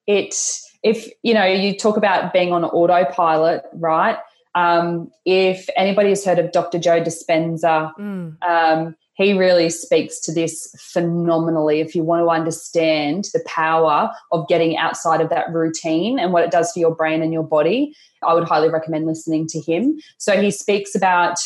[0.06, 0.34] it
[0.82, 4.18] if you know, you talk about being on autopilot, right?
[4.54, 6.78] Um, if anybody has heard of Dr.
[6.78, 8.36] Joe Dispenza, Mm.
[8.42, 11.80] um, he really speaks to this phenomenally.
[11.80, 16.44] If you want to understand the power of getting outside of that routine and what
[16.44, 19.98] it does for your brain and your body, I would highly recommend listening to him.
[20.18, 21.36] So he speaks about,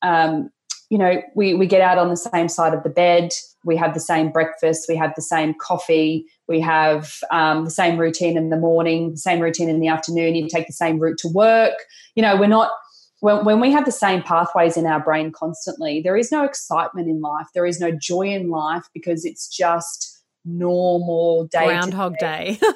[0.00, 0.50] um,
[0.88, 3.92] you know, we, we get out on the same side of the bed, we have
[3.92, 8.48] the same breakfast, we have the same coffee, we have um, the same routine in
[8.48, 11.74] the morning, the same routine in the afternoon, you take the same route to work.
[12.14, 12.70] You know, we're not
[13.20, 17.08] when, when we have the same pathways in our brain constantly, there is no excitement
[17.08, 17.46] in life.
[17.54, 21.66] There is no joy in life because it's just normal day.
[21.66, 22.58] Groundhog Day.
[22.60, 22.68] Day.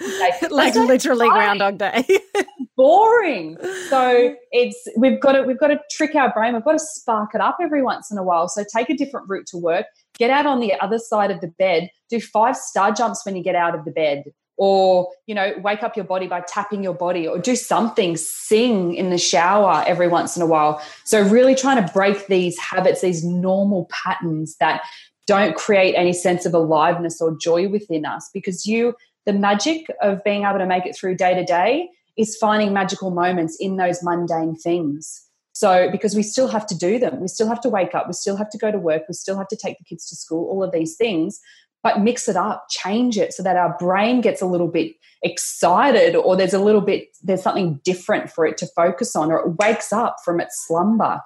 [0.50, 1.30] like literally exciting.
[1.30, 2.04] Groundhog Day.
[2.76, 3.58] boring.
[3.90, 4.34] So mm-hmm.
[4.52, 6.54] it's we've got to we've got to trick our brain.
[6.54, 8.48] We've got to spark it up every once in a while.
[8.48, 9.86] So take a different route to work.
[10.18, 11.90] Get out on the other side of the bed.
[12.08, 14.24] Do five star jumps when you get out of the bed.
[14.62, 18.94] Or, you know, wake up your body by tapping your body or do something, sing
[18.94, 20.82] in the shower every once in a while.
[21.04, 24.82] So, really trying to break these habits, these normal patterns that
[25.26, 28.94] don't create any sense of aliveness or joy within us because you,
[29.24, 33.10] the magic of being able to make it through day to day is finding magical
[33.10, 35.26] moments in those mundane things.
[35.54, 38.12] So, because we still have to do them, we still have to wake up, we
[38.12, 40.50] still have to go to work, we still have to take the kids to school,
[40.50, 41.40] all of these things,
[41.82, 46.14] but mix it up, change it so that our brain gets a little bit excited
[46.14, 49.56] or there's a little bit, there's something different for it to focus on or it
[49.58, 51.20] wakes up from its slumber.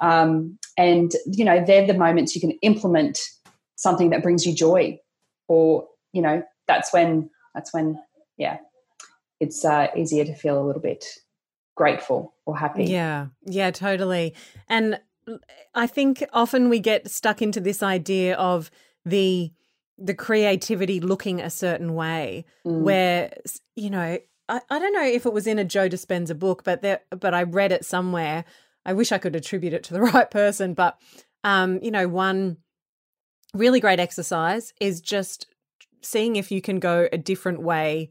[0.00, 3.18] Um, and, you know, they're the moments you can implement
[3.76, 4.98] something that brings you joy
[5.48, 7.98] or, you know, that's when, that's when,
[8.36, 8.58] yeah,
[9.40, 11.04] it's uh, easier to feel a little bit
[11.74, 12.84] grateful or happy.
[12.84, 14.34] Yeah, yeah, totally.
[14.68, 14.98] And
[15.74, 18.70] I think often we get stuck into this idea of
[19.04, 19.52] the
[19.98, 22.80] the creativity looking a certain way, Mm.
[22.82, 23.32] where
[23.74, 26.82] you know, I, I don't know if it was in a Joe Dispenza book, but
[26.82, 28.44] there, but I read it somewhere.
[28.84, 30.98] I wish I could attribute it to the right person, but
[31.44, 32.58] um, you know, one
[33.54, 35.46] really great exercise is just
[36.02, 38.10] seeing if you can go a different way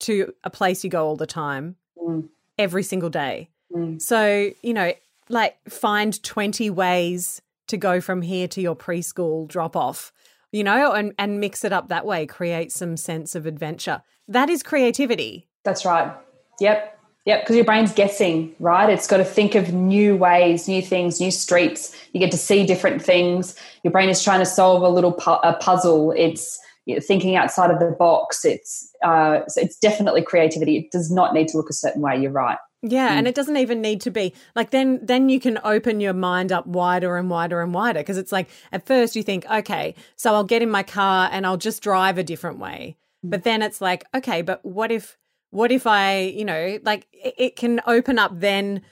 [0.00, 2.28] to a place you go all the time Mm.
[2.58, 3.48] every single day.
[3.72, 4.00] Mm.
[4.02, 4.92] So, you know,
[5.28, 10.12] like find 20 ways to go from here to your preschool drop off,
[10.54, 14.02] you know, and, and mix it up that way, create some sense of adventure.
[14.28, 15.48] That is creativity.
[15.64, 16.14] That's right.
[16.60, 16.92] Yep.
[17.26, 18.88] Yep, because your brain's guessing, right?
[18.90, 21.96] It's got to think of new ways, new things, new streets.
[22.12, 23.56] You get to see different things.
[23.82, 26.12] Your brain is trying to solve a little pu- a puzzle.
[26.12, 28.44] It's you know, thinking outside of the box.
[28.44, 30.76] It's uh, it's definitely creativity.
[30.76, 32.20] It does not need to look a certain way.
[32.20, 32.58] You're right.
[32.86, 33.12] Yeah, mm.
[33.12, 36.52] and it doesn't even need to be like then then you can open your mind
[36.52, 40.34] up wider and wider and wider because it's like at first you think, okay, so
[40.34, 42.98] I'll get in my car and I'll just drive a different way.
[43.24, 43.30] Mm.
[43.30, 45.16] But then it's like, okay, but what if
[45.48, 48.82] what if I, you know, like it, it can open up then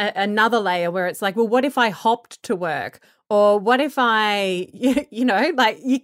[0.00, 3.00] a, another layer where it's like, well, what if I hopped to work?
[3.30, 4.66] Or what if I,
[5.10, 6.00] you know, like you,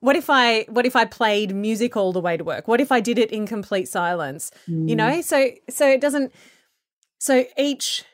[0.00, 2.68] what if I what if I played music all the way to work?
[2.68, 4.52] What if I did it in complete silence?
[4.68, 4.88] Mm.
[4.88, 6.32] You know, so so it doesn't
[7.18, 8.04] so each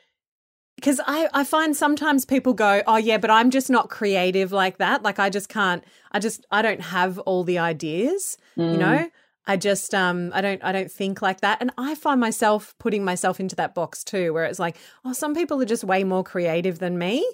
[0.75, 4.79] because I, I find sometimes people go, oh yeah, but I'm just not creative like
[4.79, 5.01] that.
[5.01, 8.71] Like I just can't I just I don't have all the ideas, mm.
[8.71, 9.09] you know?
[9.45, 13.03] I just um I don't I don't think like that and I find myself putting
[13.03, 16.23] myself into that box too where it's like oh some people are just way more
[16.23, 17.27] creative than me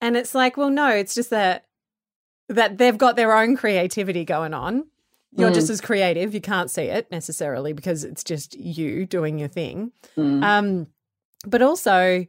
[0.00, 1.64] and it's like well no it's just that
[2.48, 4.84] that they've got their own creativity going on
[5.36, 5.54] you're mm.
[5.54, 9.92] just as creative you can't see it necessarily because it's just you doing your thing
[10.16, 10.42] mm.
[10.42, 10.86] um
[11.46, 12.26] but also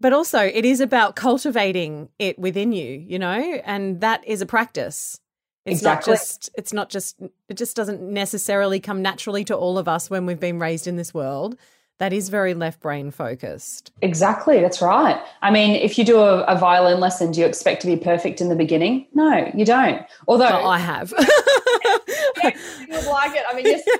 [0.00, 4.46] but also it is about cultivating it within you you know and that is a
[4.46, 5.20] practice
[5.66, 6.12] it's exactly.
[6.12, 10.08] not just it's not just it just doesn't necessarily come naturally to all of us
[10.08, 11.56] when we've been raised in this world.
[11.98, 13.90] That is very left brain focused.
[14.02, 15.18] Exactly, that's right.
[15.40, 18.42] I mean, if you do a, a, violin lesson, do you expect to be perfect
[18.42, 19.06] in the beginning?
[19.14, 20.04] No, you don't.
[20.28, 21.12] Although well, I have.
[21.18, 23.44] you would like it.
[23.48, 23.96] I mean, yesterday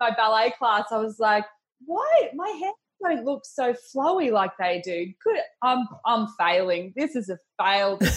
[0.00, 1.44] my ballet class, I was like,
[1.84, 5.12] why my hands don't look so flowy like they do?
[5.22, 6.92] Could I'm I'm failing.
[6.96, 8.02] This is a failed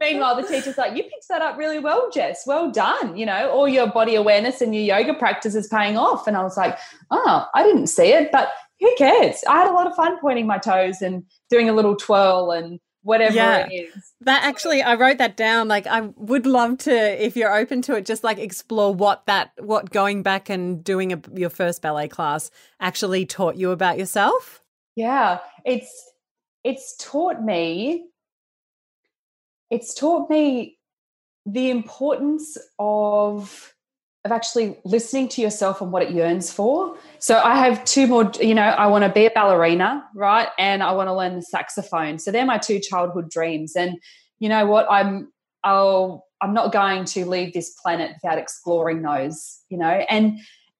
[0.00, 2.42] Meanwhile, the teacher's like, you picked that up really well, Jess.
[2.46, 3.16] Well done.
[3.16, 6.26] You know, all your body awareness and your yoga practice is paying off.
[6.26, 6.78] And I was like,
[7.10, 9.42] oh, I didn't see it, but who cares?
[9.48, 12.78] I had a lot of fun pointing my toes and doing a little twirl and
[13.06, 13.66] whatever yeah.
[13.70, 14.12] it is.
[14.20, 15.68] That actually, I wrote that down.
[15.68, 19.52] Like, I would love to, if you're open to it, just like explore what that,
[19.58, 24.62] what going back and doing a, your first ballet class actually taught you about yourself.
[24.96, 26.12] Yeah, it's
[26.64, 28.06] it's taught me
[29.70, 30.78] it's taught me
[31.44, 33.74] the importance of
[34.26, 36.96] of actually listening to yourself and what it yearns for.
[37.18, 40.48] So I have two more, you know, I want to be a ballerina, right?
[40.58, 42.18] And I want to learn the saxophone.
[42.18, 43.74] So they're my two childhood dreams.
[43.74, 43.98] And
[44.38, 44.86] you know what?
[44.90, 45.32] I'm
[45.64, 50.04] I'll I'm not going to leave this planet without exploring those, you know.
[50.10, 50.38] And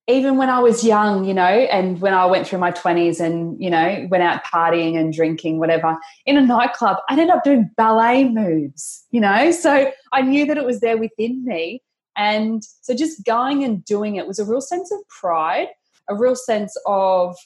[0.09, 3.61] even when I was young, you know, and when I went through my 20s and,
[3.61, 7.71] you know, went out partying and drinking, whatever, in a nightclub, I ended up doing
[7.77, 9.51] ballet moves, you know?
[9.51, 11.83] So I knew that it was there within me.
[12.17, 15.69] And so just going and doing it was a real sense of pride,
[16.09, 17.37] a real sense of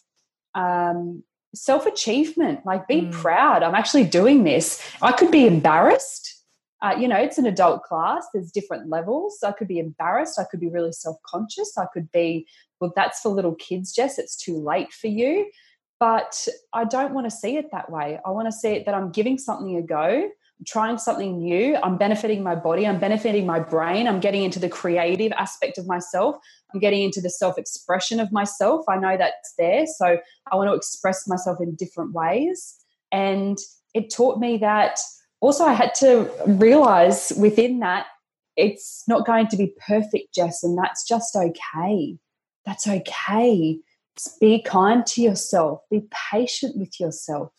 [0.54, 1.22] um,
[1.54, 3.12] self achievement, like being mm.
[3.12, 3.62] proud.
[3.62, 4.83] I'm actually doing this.
[5.02, 6.40] I could be embarrassed
[6.83, 8.26] uh, you know, it's an adult class.
[8.33, 9.38] There's different levels.
[9.44, 10.38] I could be embarrassed.
[10.38, 11.76] I could be really self conscious.
[11.76, 12.46] I could be,
[12.80, 14.18] well, that's for little kids, Jess.
[14.18, 15.50] It's too late for you.
[15.98, 18.18] But I don't want to see it that way.
[18.24, 20.30] I want to see it that I'm giving something a go,
[20.66, 21.76] trying something new.
[21.82, 22.86] I'm benefiting my body.
[22.86, 24.06] I'm benefiting my brain.
[24.06, 26.36] I'm getting into the creative aspect of myself.
[26.72, 28.84] I'm getting into the self expression of myself.
[28.88, 29.86] I know that's there.
[29.86, 30.18] So
[30.50, 32.76] I want to express myself in different ways.
[33.12, 33.58] And
[33.94, 34.98] it taught me that
[35.40, 38.06] also I had to realize within that
[38.56, 42.18] it's not going to be perfect, Jess, and that's just okay.
[42.66, 43.78] That's okay.
[44.40, 47.52] Be kind to yourself, be patient with yourself.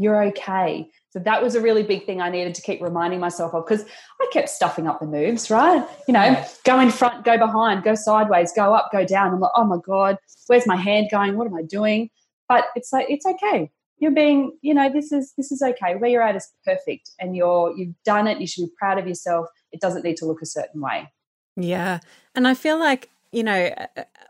[0.00, 0.88] You're okay.
[1.10, 3.84] So that was a really big thing I needed to keep reminding myself of because
[4.20, 5.86] I kept stuffing up the moves, right?
[6.08, 9.34] You know, go in front, go behind, go sideways, go up, go down.
[9.34, 11.36] I'm like, oh my God, where's my hand going?
[11.36, 12.10] What am I doing?
[12.48, 16.10] But it's like, it's okay you're being you know this is this is okay where
[16.10, 19.46] you're at is perfect and you're you've done it you should be proud of yourself
[19.70, 21.08] it doesn't need to look a certain way
[21.56, 22.00] yeah
[22.34, 23.72] and i feel like you know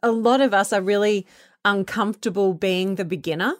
[0.03, 1.27] a lot of us are really
[1.65, 3.55] uncomfortable being the beginner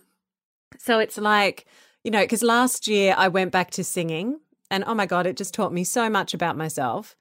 [0.79, 1.67] so it's like
[2.05, 4.41] you know because last year i went back to singing
[4.71, 7.17] and oh my god it just taught me so much about myself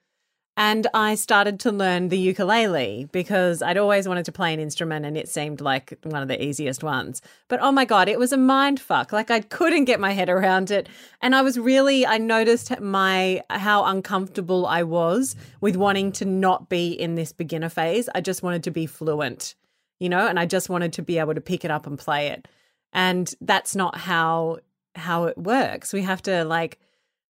[0.60, 5.06] and I started to learn the ukulele because I'd always wanted to play an instrument
[5.06, 7.22] and it seemed like one of the easiest ones.
[7.48, 9.14] But oh my God, it was a mind fuck.
[9.14, 10.90] Like I couldn't get my head around it.
[11.22, 16.68] And I was really, I noticed my, how uncomfortable I was with wanting to not
[16.68, 18.10] be in this beginner phase.
[18.14, 19.56] I just wanted to be fluent,
[19.98, 22.28] you know, and I just wanted to be able to pick it up and play
[22.28, 22.50] it.
[22.92, 24.58] And that's not how,
[25.00, 25.92] how it works.
[25.94, 26.78] We have to like,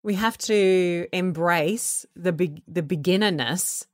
[0.03, 3.87] we have to embrace the be- the beginnerness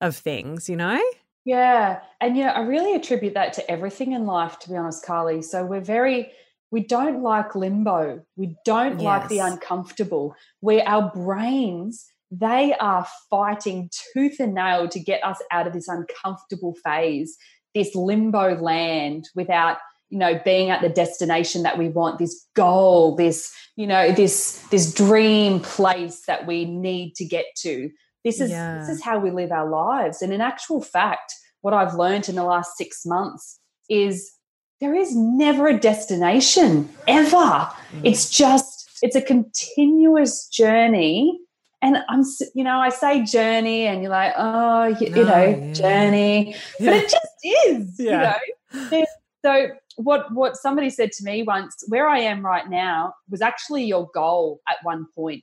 [0.00, 1.00] of things, you know?
[1.44, 2.00] Yeah.
[2.20, 5.42] And, yeah, I really attribute that to everything in life, to be honest, Carly.
[5.42, 6.32] So we're very,
[6.72, 8.22] we don't like limbo.
[8.34, 9.02] We don't yes.
[9.02, 15.38] like the uncomfortable, where our brains, they are fighting tooth and nail to get us
[15.52, 17.36] out of this uncomfortable phase,
[17.76, 19.78] this limbo land without
[20.08, 24.62] you know being at the destination that we want this goal this you know this
[24.70, 27.90] this dream place that we need to get to
[28.24, 28.78] this is yeah.
[28.78, 31.32] this is how we live our lives and in actual fact
[31.62, 34.32] what i've learned in the last 6 months is
[34.80, 38.00] there is never a destination ever mm.
[38.04, 41.38] it's just it's a continuous journey
[41.82, 42.22] and i'm
[42.54, 45.72] you know i say journey and you're like oh you, no, you know yeah.
[45.72, 46.90] journey yeah.
[46.90, 47.26] but it just
[47.68, 48.34] is yeah.
[48.72, 49.06] you know
[49.44, 53.84] so what what somebody said to me once, where I am right now was actually
[53.84, 55.42] your goal at one point.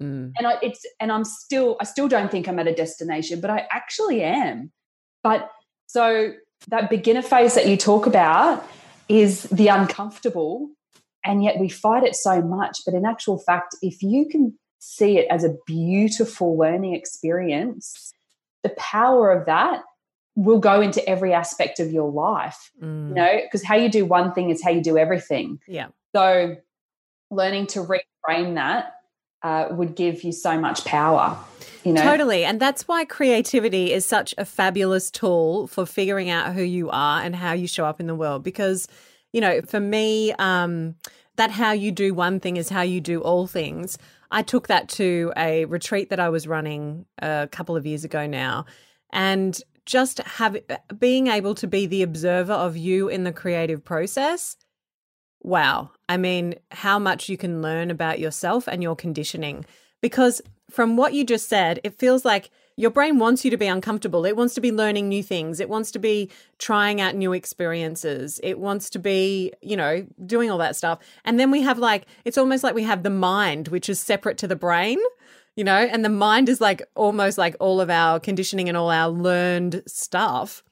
[0.00, 0.32] Mm.
[0.38, 3.50] And I it's and I'm still I still don't think I'm at a destination, but
[3.50, 4.70] I actually am.
[5.22, 5.50] But
[5.86, 6.32] so
[6.68, 8.66] that beginner phase that you talk about
[9.08, 10.70] is the uncomfortable
[11.24, 15.18] and yet we fight it so much but in actual fact if you can see
[15.18, 18.12] it as a beautiful learning experience
[18.62, 19.82] the power of that
[20.36, 23.08] will go into every aspect of your life mm.
[23.08, 25.58] you know because how you do one thing is how you do everything.
[25.66, 25.88] Yeah.
[26.14, 26.56] So
[27.30, 28.94] learning to reframe that
[29.42, 31.36] uh, would give you so much power
[31.84, 32.02] you know?
[32.02, 36.90] Totally and that's why creativity is such a fabulous tool for figuring out who you
[36.90, 38.88] are and how you show up in the world because
[39.32, 40.96] you know for me um
[41.36, 43.98] that how you do one thing is how you do all things.
[44.30, 48.26] I took that to a retreat that i was running a couple of years ago
[48.26, 48.66] now
[49.12, 50.58] and just have
[50.98, 54.56] being able to be the observer of you in the creative process
[55.46, 55.90] wow.
[56.08, 59.64] I mean how much you can learn about yourself and your conditioning.
[60.02, 63.68] Because from what you just said it feels like your brain wants you to be
[63.68, 64.26] uncomfortable.
[64.26, 65.60] It wants to be learning new things.
[65.60, 68.38] It wants to be trying out new experiences.
[68.42, 70.98] It wants to be you know doing all that stuff.
[71.24, 74.38] And then we have like it's almost like we have the mind which is separate
[74.38, 74.98] to the brain
[75.56, 78.90] you know, and the mind is like almost like all of our conditioning and all
[78.90, 80.62] our learned stuff.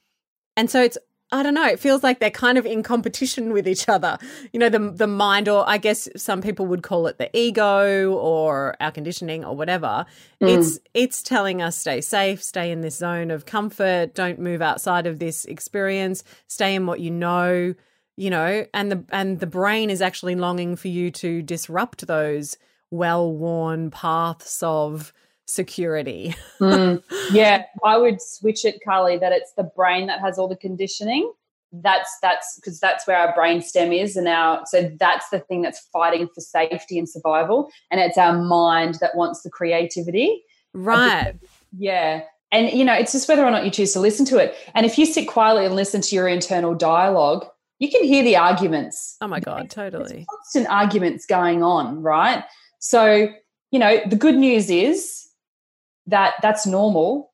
[0.55, 0.97] And so it's
[1.31, 4.19] I don't know, it feels like they're kind of in competition with each other.
[4.53, 8.13] You know, the the mind or I guess some people would call it the ego
[8.13, 10.05] or our conditioning or whatever.
[10.41, 10.59] Mm.
[10.59, 15.07] It's it's telling us stay safe, stay in this zone of comfort, don't move outside
[15.07, 17.73] of this experience, stay in what you know,
[18.15, 22.55] you know, and the and the brain is actually longing for you to disrupt those
[22.91, 25.13] well worn paths of
[25.45, 26.35] security.
[26.59, 30.55] mm, yeah, I would switch it, Carly, that it's the brain that has all the
[30.55, 31.31] conditioning.
[31.71, 35.61] That's that's because that's where our brain stem is, and our so that's the thing
[35.61, 40.43] that's fighting for safety and survival, and it's our mind that wants the creativity.
[40.73, 41.33] Right.
[41.77, 42.23] yeah.
[42.51, 44.55] And you know, it's just whether or not you choose to listen to it.
[44.73, 47.45] And if you sit quietly and listen to your internal dialogue,
[47.79, 49.17] you can hear the arguments.
[49.19, 50.13] Oh my god, totally.
[50.13, 52.43] There's constant arguments going on, right?
[52.87, 53.29] So,
[53.71, 55.27] you know, the good news is
[56.05, 57.33] that that's normal.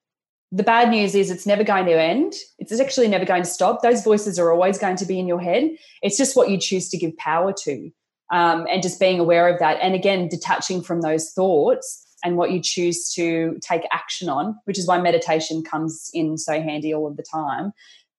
[0.54, 2.32] The bad news is it's never going to end.
[2.58, 3.82] It's actually never going to stop.
[3.82, 5.72] Those voices are always going to be in your head.
[6.02, 7.92] It's just what you choose to give power to
[8.32, 9.78] um, and just being aware of that.
[9.82, 14.80] And again, detaching from those thoughts and what you choose to take action on, which
[14.80, 17.74] is why meditation comes in so handy all of the time.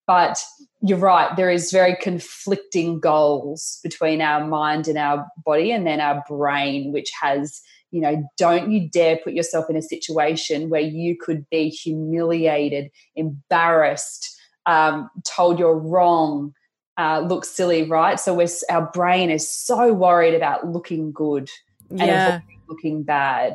[0.07, 0.43] But
[0.81, 6.01] you're right, there is very conflicting goals between our mind and our body, and then
[6.01, 7.61] our brain, which has,
[7.93, 12.91] you know, don't you dare put yourself in a situation where you could be humiliated,
[13.15, 14.29] embarrassed,
[14.67, 16.53] um, told you're wrong,
[16.99, 18.19] uh, look silly, right?
[18.19, 21.49] So we're, our brain is so worried about looking good
[21.91, 22.35] yeah.
[22.35, 23.55] and looking bad.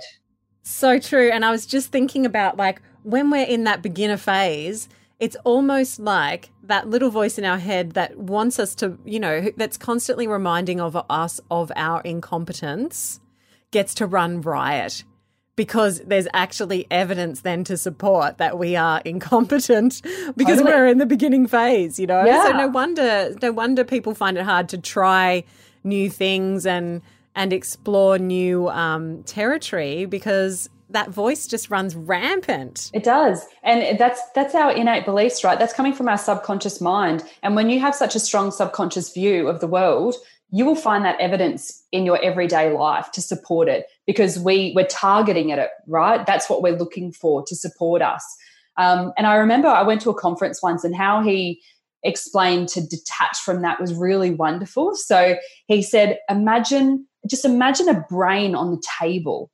[0.63, 1.29] So true.
[1.31, 4.89] And I was just thinking about like when we're in that beginner phase,
[5.19, 9.51] it's almost like that little voice in our head that wants us to, you know,
[9.57, 13.19] that's constantly reminding of us of our incompetence
[13.71, 15.03] gets to run riot
[15.55, 20.01] because there's actually evidence then to support that we are incompetent
[20.37, 20.63] because totally.
[20.63, 22.23] we're in the beginning phase, you know.
[22.23, 22.43] Yeah.
[22.43, 25.43] So no wonder no wonder people find it hard to try
[25.83, 27.01] new things and
[27.35, 32.89] and explore new um, territory because that voice just runs rampant.
[32.93, 33.45] It does.
[33.63, 35.59] And that's that's our innate beliefs, right?
[35.59, 37.23] That's coming from our subconscious mind.
[37.43, 40.15] And when you have such a strong subconscious view of the world,
[40.49, 44.85] you will find that evidence in your everyday life to support it because we we're
[44.85, 46.25] targeting at it, right?
[46.25, 48.23] That's what we're looking for to support us.
[48.77, 51.61] Um, and I remember I went to a conference once and how he
[52.03, 54.95] explained to detach from that was really wonderful.
[54.95, 55.35] So
[55.65, 59.51] he said, imagine, just imagine a brain on the table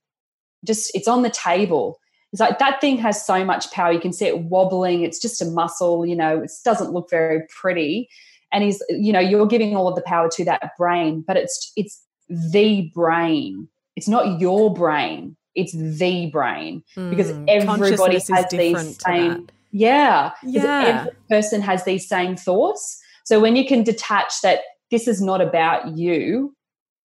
[0.63, 1.99] just it's on the table
[2.31, 3.91] It's like that thing has so much power.
[3.91, 5.03] You can see it wobbling.
[5.03, 8.09] It's just a muscle, you know, it doesn't look very pretty.
[8.51, 11.71] And he's, you know, you're giving all of the power to that brain, but it's
[11.75, 13.67] it's the brain.
[13.95, 15.35] It's not your brain.
[15.55, 19.47] It's the brain because Mm, everybody has these same.
[19.71, 20.81] Yeah, Yeah.
[20.85, 22.99] every person has these same thoughts.
[23.25, 24.59] So when you can detach that
[24.91, 26.55] this is not about you,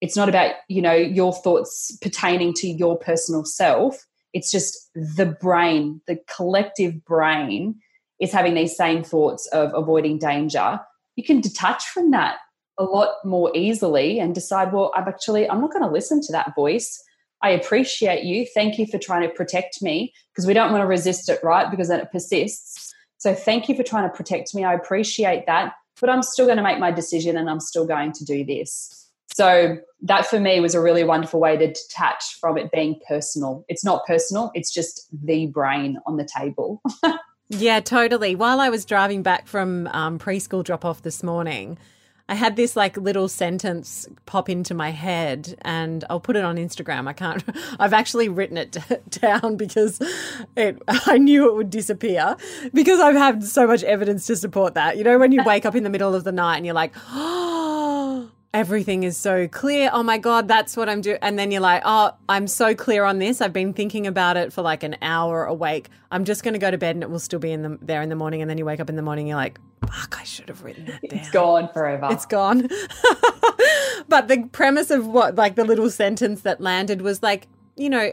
[0.01, 4.07] it's not about you know your thoughts pertaining to your personal self.
[4.32, 7.76] It's just the brain, the collective brain
[8.20, 10.80] is having these same thoughts of avoiding danger.
[11.16, 12.36] You can detach from that
[12.78, 16.32] a lot more easily and decide, well, I'm actually I'm not going to listen to
[16.32, 17.03] that voice.
[17.42, 18.46] I appreciate you.
[18.53, 21.70] Thank you for trying to protect me because we don't want to resist it, right?
[21.70, 22.92] Because then it persists.
[23.18, 24.64] So thank you for trying to protect me.
[24.64, 28.12] I appreciate that, but I'm still going to make my decision and I'm still going
[28.12, 29.07] to do this.
[29.39, 33.64] So that for me was a really wonderful way to detach from it being personal.
[33.68, 36.82] It's not personal, it's just the brain on the table.
[37.51, 38.34] Yeah, totally.
[38.34, 41.78] While I was driving back from um, preschool drop off this morning,
[42.28, 46.57] I had this like little sentence pop into my head, and I'll put it on
[46.57, 47.09] Instagram.
[47.09, 47.43] I can't.
[47.80, 48.76] I've actually written it
[49.09, 49.99] down because
[50.59, 50.76] it.
[50.86, 52.36] I knew it would disappear
[52.74, 54.99] because I've had so much evidence to support that.
[54.99, 56.93] You know, when you wake up in the middle of the night and you're like,
[57.09, 57.57] oh.
[58.59, 59.88] Everything is so clear.
[59.92, 61.20] Oh my God, that's what I'm doing.
[61.22, 63.40] And then you're like, oh, I'm so clear on this.
[63.40, 65.90] I've been thinking about it for like an hour awake.
[66.11, 68.02] I'm just going to go to bed and it will still be in the, there
[68.02, 68.42] in the morning.
[68.42, 70.86] And then you wake up in the morning, you're like, fuck, I should have written
[70.86, 71.20] that down.
[71.20, 72.09] It's gone forever.
[72.11, 72.62] It's gone.
[74.09, 77.46] but the premise of what, like the little sentence that landed was like,
[77.76, 78.11] you know,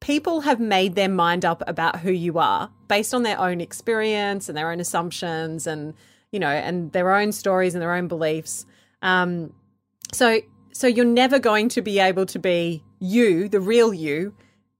[0.00, 4.48] people have made their mind up about who you are based on their own experience
[4.48, 5.92] and their own assumptions and,
[6.32, 8.64] you know, and their own stories and their own beliefs.
[9.02, 9.52] Um,
[10.12, 10.40] so,
[10.72, 14.34] so you're never going to be able to be you, the real you,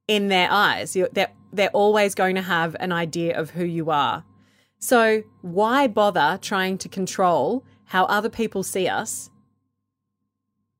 [0.07, 0.97] in their eyes.
[0.97, 4.25] You're, they're they're always going to have an idea of who you are.
[4.79, 9.31] So why bother trying to control how other people see us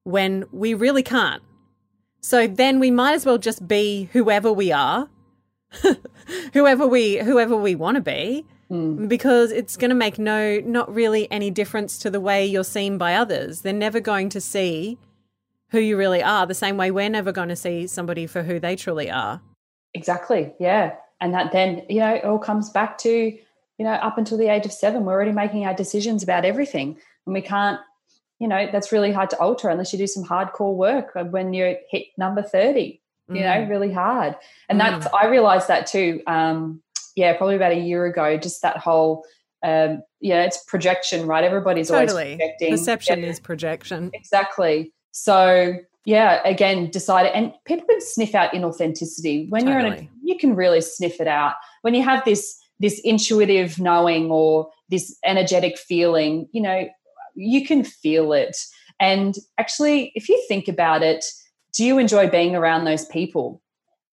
[0.05, 1.43] when we really can't?
[2.21, 5.09] So then we might as well just be whoever we are,
[6.53, 9.09] whoever we whoever we want to be, Mm.
[9.09, 12.99] because it's going to make no not really any difference to the way you're seen
[12.99, 13.63] by others.
[13.63, 14.99] They're never going to see
[15.71, 18.59] who you really are the same way we're never going to see somebody for who
[18.61, 19.41] they truly are.
[19.95, 20.53] Exactly.
[20.59, 20.97] Yeah.
[21.21, 24.49] And that then, you know, it all comes back to, you know, up until the
[24.49, 26.97] age of seven, we're already making our decisions about everything.
[27.27, 27.81] And we can't,
[28.39, 31.77] you know, that's really hard to alter unless you do some hardcore work when you
[31.91, 33.69] hit number 30, you know, mm.
[33.69, 34.37] really hard.
[34.69, 34.85] And mm.
[34.85, 36.23] that's, I realized that too.
[36.27, 36.83] Um,
[37.19, 39.25] yeah, probably about a year ago, just that whole,
[39.65, 41.43] um, yeah, it's projection, right?
[41.43, 42.37] Everybody's always Totally.
[42.37, 42.71] projecting.
[42.71, 43.29] Perception Yeah.
[43.31, 44.11] is projection.
[44.15, 44.93] Exactly.
[45.11, 50.09] So yeah, again, decided, and people can sniff out inauthenticity when you're in a.
[50.23, 55.19] You can really sniff it out when you have this this intuitive knowing or this
[55.25, 56.49] energetic feeling.
[56.53, 56.89] You know,
[57.35, 58.57] you can feel it.
[59.01, 61.25] And actually, if you think about it,
[61.77, 63.61] do you enjoy being around those people?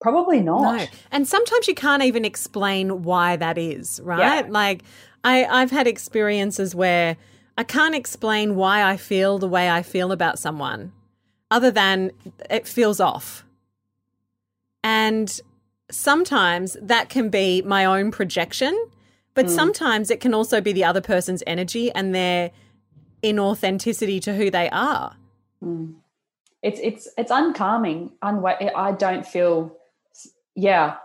[0.06, 0.78] Probably not.
[0.78, 0.86] No.
[1.12, 4.46] And sometimes you can't even explain why that is, right?
[4.46, 4.52] Yeah.
[4.52, 4.84] Like
[5.24, 7.18] I, I've had experiences where
[7.58, 10.92] I can't explain why I feel the way I feel about someone,
[11.50, 12.12] other than
[12.52, 13.46] it feels off.
[14.84, 15.42] And
[15.90, 18.80] sometimes that can be my own projection,
[19.34, 19.54] but hmm.
[19.54, 22.52] sometimes it can also be the other person's energy and their
[23.24, 25.16] inauthenticity to who they are.
[25.64, 25.94] Hmm.
[26.62, 29.76] it's it's it's uncalming unwa- i don't feel
[30.56, 30.98] yeah.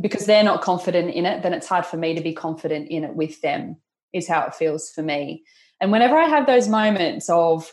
[0.00, 3.04] Because they're not confident in it then it's hard for me to be confident in
[3.04, 3.76] it with them
[4.12, 5.42] is how it feels for me.
[5.80, 7.72] And whenever i have those moments of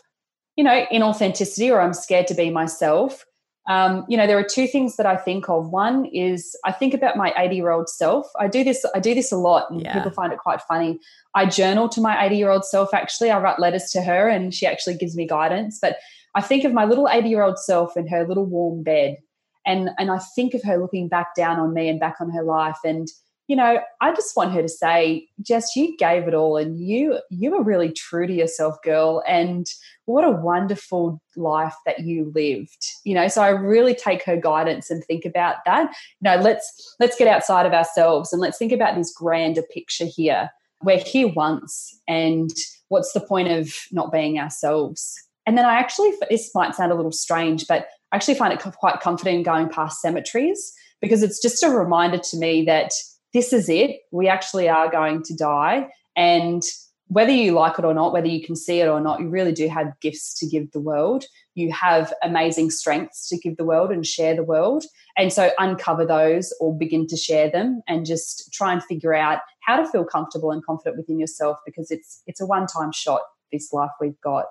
[0.56, 3.26] you know inauthenticity or i'm scared to be myself
[3.68, 5.70] um, you know there are two things that i think of.
[5.70, 8.28] One is i think about my 80 year old self.
[8.38, 9.94] I do this i do this a lot and Yeah.
[9.94, 11.00] people find it quite funny.
[11.34, 13.32] I journal to my 80 year old self actually.
[13.32, 15.80] I write letters to her and she actually gives me guidance.
[15.82, 15.98] But
[16.36, 19.18] I think of my little 80 year old self in her little warm bed.
[19.66, 22.44] And, and I think of her looking back down on me and back on her
[22.44, 22.78] life.
[22.84, 23.08] And,
[23.48, 27.20] you know, I just want her to say, Jess, you gave it all and you
[27.30, 29.22] you were really true to yourself, girl.
[29.28, 29.68] And
[30.06, 32.86] what a wonderful life that you lived.
[33.04, 35.94] You know, so I really take her guidance and think about that.
[36.22, 40.06] You know, let's let's get outside of ourselves and let's think about this grander picture
[40.06, 40.50] here.
[40.82, 42.50] We're here once, and
[42.90, 45.16] what's the point of not being ourselves?
[45.46, 48.60] And then I actually, this might sound a little strange, but I actually find it
[48.60, 52.92] quite comforting going past cemeteries because it's just a reminder to me that
[53.34, 54.02] this is it.
[54.12, 55.90] We actually are going to die.
[56.16, 56.62] And
[57.08, 59.52] whether you like it or not, whether you can see it or not, you really
[59.52, 61.26] do have gifts to give the world.
[61.56, 64.86] you have amazing strengths to give the world and share the world.
[65.18, 69.40] And so uncover those or begin to share them and just try and figure out
[69.62, 73.72] how to feel comfortable and confident within yourself because it's it's a one-time shot this
[73.72, 74.46] life we've got.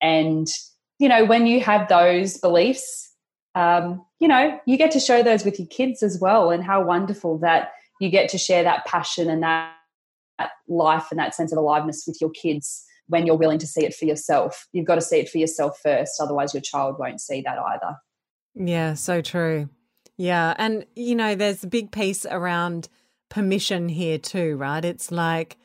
[0.00, 0.48] And
[1.00, 3.10] you know, when you have those beliefs,
[3.54, 6.84] um, you know, you get to show those with your kids as well and how
[6.84, 9.72] wonderful that you get to share that passion and that
[10.68, 13.94] life and that sense of aliveness with your kids when you're willing to see it
[13.94, 14.68] for yourself.
[14.72, 17.96] You've got to see it for yourself first, otherwise, your child won't see that either.
[18.54, 19.70] Yeah, so true.
[20.18, 20.54] Yeah.
[20.58, 22.90] And, you know, there's a big piece around
[23.30, 24.84] permission here too, right?
[24.84, 25.56] It's like,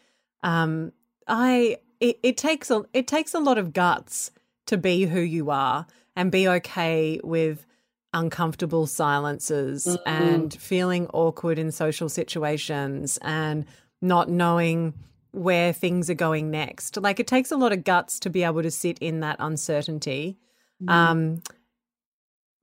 [0.44, 0.94] um,
[1.28, 4.32] I, it, it takes a, it takes a lot of guts
[4.68, 5.86] to be who you are
[6.16, 7.66] and be okay with
[8.14, 10.10] uncomfortable silences mm-hmm.
[10.12, 13.66] and feeling awkward in social situations and
[14.02, 14.94] not knowing
[15.32, 16.98] where things are going next.
[16.98, 20.38] Like it takes a lot of guts to be able to sit in that uncertainty.
[20.82, 20.90] Mm.
[20.90, 21.42] Um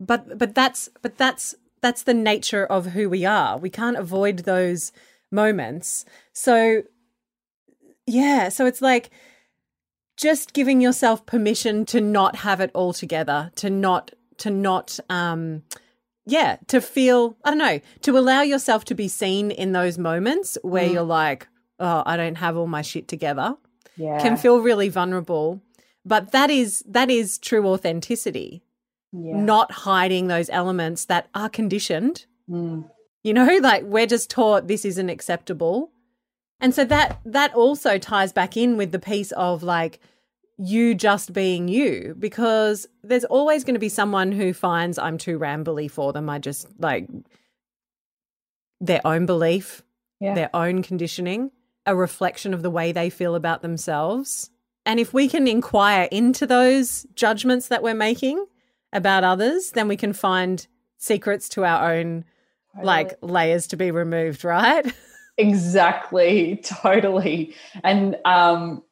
[0.00, 3.58] but but that's but that's that's the nature of who we are.
[3.58, 4.92] We can't avoid those
[5.30, 6.04] moments.
[6.32, 6.82] So
[8.06, 9.10] yeah, so it's like
[10.22, 15.62] just giving yourself permission to not have it all together, to not to not um
[16.24, 20.56] yeah, to feel, I don't know, to allow yourself to be seen in those moments
[20.62, 20.92] where mm.
[20.92, 21.48] you're like,
[21.80, 23.56] oh, I don't have all my shit together.
[23.96, 24.20] Yeah.
[24.20, 25.60] Can feel really vulnerable.
[26.04, 28.62] But that is that is true authenticity.
[29.12, 29.36] Yeah.
[29.36, 32.26] Not hiding those elements that are conditioned.
[32.48, 32.88] Mm.
[33.24, 35.90] You know, like we're just taught this isn't acceptable.
[36.60, 39.98] And so that that also ties back in with the piece of like
[40.64, 45.38] you just being you because there's always going to be someone who finds I'm too
[45.38, 46.30] rambly for them.
[46.30, 47.08] I just like
[48.80, 49.82] their own belief,
[50.20, 50.34] yeah.
[50.34, 51.50] their own conditioning,
[51.84, 54.50] a reflection of the way they feel about themselves.
[54.86, 58.46] And if we can inquire into those judgments that we're making
[58.92, 60.64] about others, then we can find
[60.96, 62.24] secrets to our own
[62.80, 64.94] like layers to be removed, right?
[65.38, 67.54] Exactly, totally.
[67.82, 68.82] And um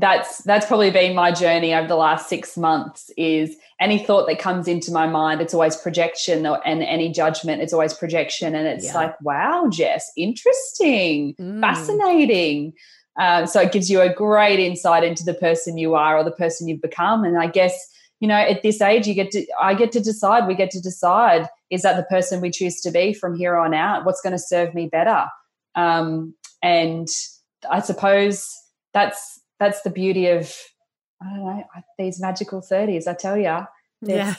[0.00, 4.38] that's that's probably been my journey over the last six months is any thought that
[4.38, 8.54] comes into my mind it's always projection and any judgment it's always projection.
[8.54, 8.94] And it's yeah.
[8.94, 11.60] like wow jess interesting mm.
[11.60, 12.72] fascinating.
[13.18, 16.30] Uh, so it gives you a great insight into the person you are or the
[16.30, 17.24] person you've become.
[17.24, 17.74] And i guess
[18.20, 20.80] you know at this age you get to i get to decide we get to
[20.80, 24.04] decide is that the person we choose to be from here on out?
[24.04, 25.26] What's going to serve me better?
[25.74, 27.08] Um, and
[27.68, 28.48] i suppose
[28.92, 30.52] that's that's the beauty of
[31.22, 31.64] I don't know
[31.98, 33.06] these magical thirties.
[33.06, 33.66] I tell you,
[34.02, 34.34] yeah.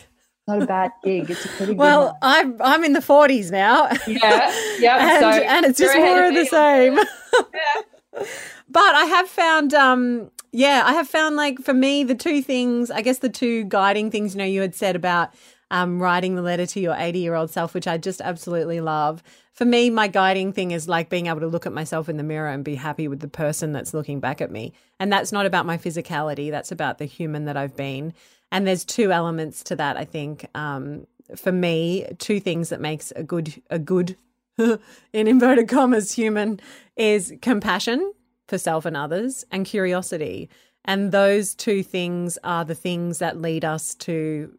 [0.48, 1.30] Not a bad gig.
[1.30, 2.18] It's a pretty well.
[2.22, 3.90] I'm I'm in the forties now.
[4.08, 5.14] Yeah, yeah.
[5.14, 6.98] and, so and it's just more of the same.
[6.98, 8.24] yeah.
[8.68, 12.90] But I have found, um, yeah, I have found like for me the two things.
[12.90, 14.34] I guess the two guiding things.
[14.34, 15.34] You know, you had said about
[15.72, 19.24] um, writing the letter to your 80 year old self, which I just absolutely love.
[19.54, 22.24] For me, my guiding thing is like being able to look at myself in the
[22.24, 24.74] mirror and be happy with the person that's looking back at me.
[25.00, 28.14] And that's not about my physicality, that's about the human that I've been.
[28.52, 30.46] And there's two elements to that, I think.
[30.54, 31.08] Um,
[31.38, 34.18] for me, two things that makes a good, a good,
[34.58, 34.80] in
[35.14, 36.60] inverted commas, human
[36.98, 38.14] is compassion
[38.50, 40.50] for self and others and curiosity.
[40.84, 44.58] And those two things are the things that lead us to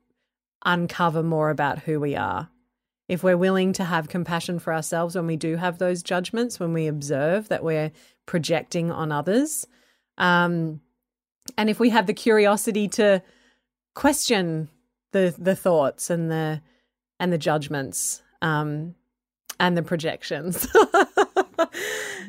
[0.64, 2.48] uncover more about who we are.
[3.08, 6.72] If we're willing to have compassion for ourselves when we do have those judgments, when
[6.72, 7.92] we observe that we're
[8.26, 9.66] projecting on others,
[10.18, 10.80] um,
[11.58, 13.22] and if we have the curiosity to
[13.94, 14.68] question
[15.12, 16.62] the the thoughts and the
[17.18, 18.94] and the judgments um,
[19.58, 20.66] and the projections,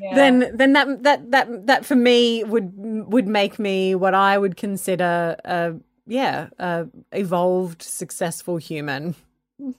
[0.02, 0.16] yeah.
[0.16, 4.58] then then that that that that for me would would make me what I would
[4.58, 5.76] consider a
[6.06, 9.16] yeah, a evolved, successful human.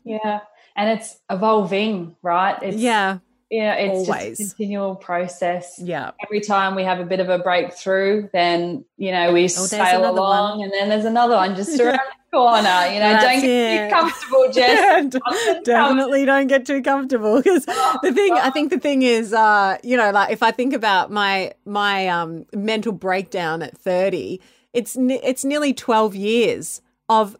[0.04, 0.40] Yeah.
[0.76, 2.60] And it's evolving, right?
[2.62, 3.18] It's, yeah.
[3.50, 4.38] Yeah, it's Always.
[4.38, 5.78] just a continual process.
[5.78, 6.10] Yeah.
[6.24, 10.10] Every time we have a bit of a breakthrough, then, you know, we oh, sail
[10.10, 10.64] along one.
[10.64, 12.58] and then there's another one just around the corner.
[12.58, 13.88] You know, That's don't get it.
[13.88, 15.62] too comfortable, Jess.
[15.64, 17.36] Definitely don't get too comfortable.
[17.36, 20.50] Because oh, the thing, I think the thing is, uh, you know, like if I
[20.50, 24.40] think about my my um, mental breakdown at 30,
[24.74, 27.36] it's it's nearly 12 years of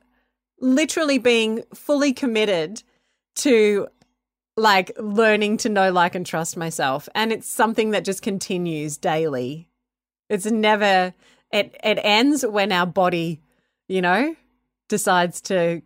[0.61, 2.83] literally being fully committed
[3.35, 3.89] to
[4.57, 7.09] like learning to know like and trust myself.
[7.15, 9.69] And it's something that just continues daily.
[10.31, 11.13] It's never
[11.51, 13.43] it it ends when our body
[13.89, 14.35] you know
[14.89, 15.83] decides to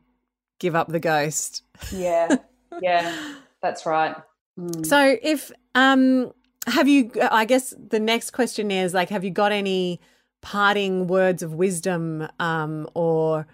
[0.60, 1.64] give up the ghost.
[1.92, 2.36] Yeah.
[2.80, 3.34] Yeah.
[3.62, 4.14] That's right.
[4.58, 4.84] Mm.
[4.84, 6.32] so if um
[6.66, 10.00] have you i guess the next question is like have you got any
[10.40, 13.46] parting words of wisdom um, or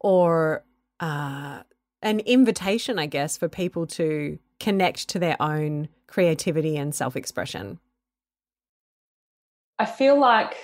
[0.00, 0.64] or
[1.00, 1.62] uh,
[2.02, 7.78] an invitation, I guess, for people to connect to their own creativity and self expression?
[9.78, 10.54] I feel like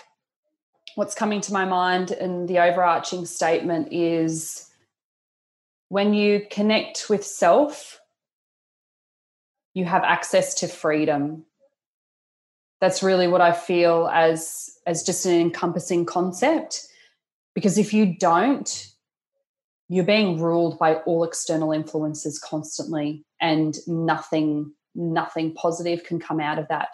[0.94, 4.70] what's coming to my mind and the overarching statement is
[5.88, 8.00] when you connect with self,
[9.74, 11.44] you have access to freedom.
[12.80, 16.86] That's really what I feel as as just an encompassing concept.
[17.54, 18.92] Because if you don't
[19.88, 26.58] you're being ruled by all external influences constantly and nothing nothing positive can come out
[26.58, 26.88] of that.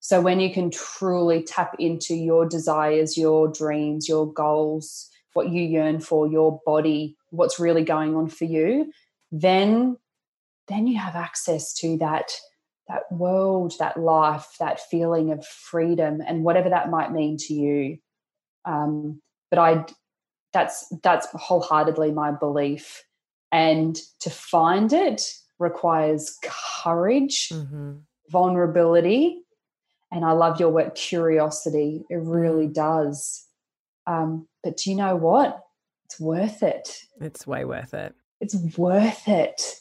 [0.00, 5.62] So when you can truly tap into your desires your dreams your goals what you
[5.62, 8.92] yearn for your body what's really going on for you
[9.30, 9.96] then
[10.68, 12.30] then you have access to that
[12.88, 17.98] that world that life that feeling of freedom and whatever that might mean to you.
[18.64, 19.20] Um,
[19.50, 19.84] but i
[20.52, 23.04] that's that's wholeheartedly my belief.
[23.52, 25.22] And to find it
[25.58, 26.38] requires
[26.82, 27.94] courage mm-hmm.
[28.30, 29.40] vulnerability
[30.12, 32.04] and i love your word curiosity.
[32.08, 32.74] It really mm.
[32.74, 33.46] does.
[34.06, 35.60] Um, but do you know what?
[36.06, 37.02] It's worth it.
[37.20, 38.14] It's way worth it.
[38.40, 39.80] It's worth it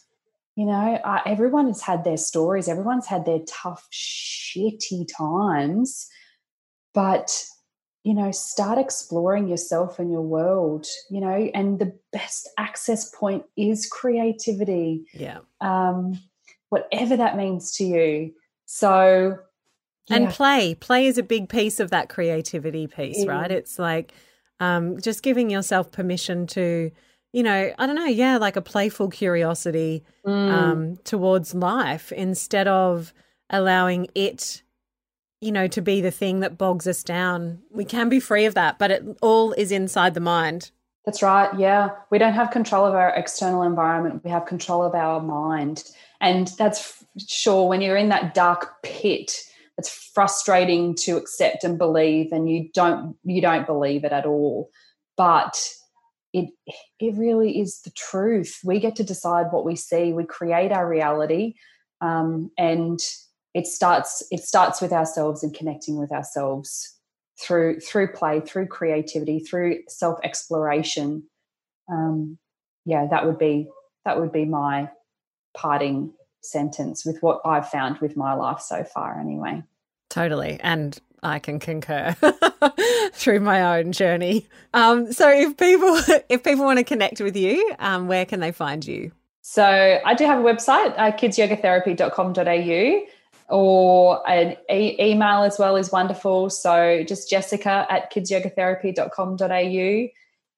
[0.58, 6.10] you know uh, everyone has had their stories everyone's had their tough shitty times
[6.93, 7.45] but
[8.08, 13.43] you know, start exploring yourself and your world, you know, and the best access point
[13.58, 15.03] is creativity.
[15.14, 15.39] Yeah.
[15.60, 16.18] Um,
[16.70, 18.32] whatever that means to you.
[18.66, 19.38] So,
[20.08, 20.16] yeah.
[20.16, 23.28] and play, play is a big piece of that creativity piece, mm.
[23.28, 23.51] right?
[23.51, 24.14] It's like
[24.62, 26.91] um, just giving yourself permission to,
[27.34, 30.51] you know, I don't know, yeah, like a playful curiosity mm.
[30.51, 33.13] um, towards life instead of
[33.49, 34.63] allowing it
[35.39, 37.59] you know, to be the thing that bogs us down.
[37.71, 40.71] We can be free of that, but it all is inside the mind.
[41.05, 41.49] That's right.
[41.57, 41.91] Yeah.
[42.09, 44.23] We don't have control of our external environment.
[44.23, 45.84] We have control of our mind.
[46.19, 49.43] And that's sure when you're in that dark pit,
[49.78, 54.69] it's frustrating to accept and believe and you don't you don't believe it at all.
[55.15, 55.71] But
[56.34, 56.49] it
[56.99, 58.59] it really is the truth.
[58.63, 60.13] We get to decide what we see.
[60.13, 61.55] We create our reality.
[61.99, 62.99] Um, and
[63.57, 66.95] it starts it starts with ourselves and connecting with ourselves
[67.41, 71.23] through through play through creativity through self exploration
[71.91, 72.38] um,
[72.86, 73.67] yeah that would be
[74.05, 74.89] that would be my
[75.55, 79.61] parting sentence with what i've found with my life so far anyway
[80.09, 82.15] totally and I can concur
[83.13, 84.47] through my own journey.
[84.74, 85.97] Um, so, if people
[86.30, 89.11] if people want to connect with you, um, where can they find you?
[89.41, 93.07] So, I do have a website, uh, kidsyogatherapy.com.au
[93.49, 96.49] or an e- email as well is wonderful.
[96.49, 100.07] So just jessica at kidsyogatherapy.com.au.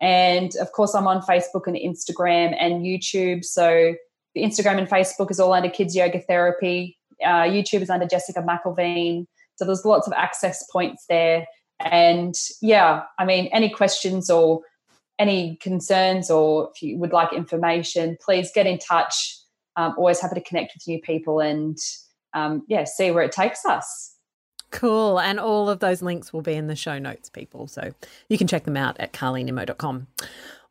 [0.02, 3.46] And of course, I'm on Facebook and Instagram and YouTube.
[3.46, 3.94] So
[4.34, 6.98] the Instagram and Facebook is all under Kids Yoga Therapy.
[7.24, 9.28] Uh, YouTube is under Jessica McElveen.
[9.60, 11.46] So there's lots of access points there.
[11.82, 14.62] And yeah, I mean, any questions or
[15.20, 19.38] any concerns, or if you would like information, please get in touch.
[19.76, 21.78] Um, always happy to connect with new people and
[22.34, 24.16] um, yeah, see where it takes us.
[24.72, 25.20] Cool.
[25.20, 27.68] And all of those links will be in the show notes, people.
[27.68, 27.94] So
[28.30, 30.08] you can check them out at carlynimo.com.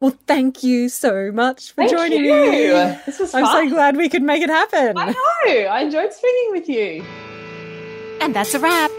[0.01, 2.33] Well, thank you so much for thank joining you.
[2.33, 2.69] me.
[3.05, 3.69] This was I'm fun.
[3.69, 4.97] so glad we could make it happen.
[4.97, 5.53] I know.
[5.67, 7.05] I enjoyed speaking with you.
[8.21, 8.91] And that's a wrap.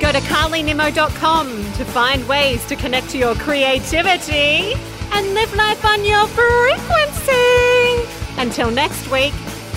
[0.00, 4.74] Go to carlynimo.com to find ways to connect to your creativity
[5.12, 8.06] and live life on your frequency.
[8.38, 9.34] Until next week,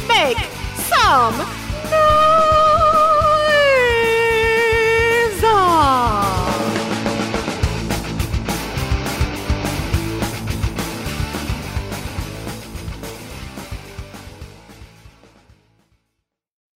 [0.07, 0.37] make
[0.75, 1.37] some
[1.89, 2.51] noise.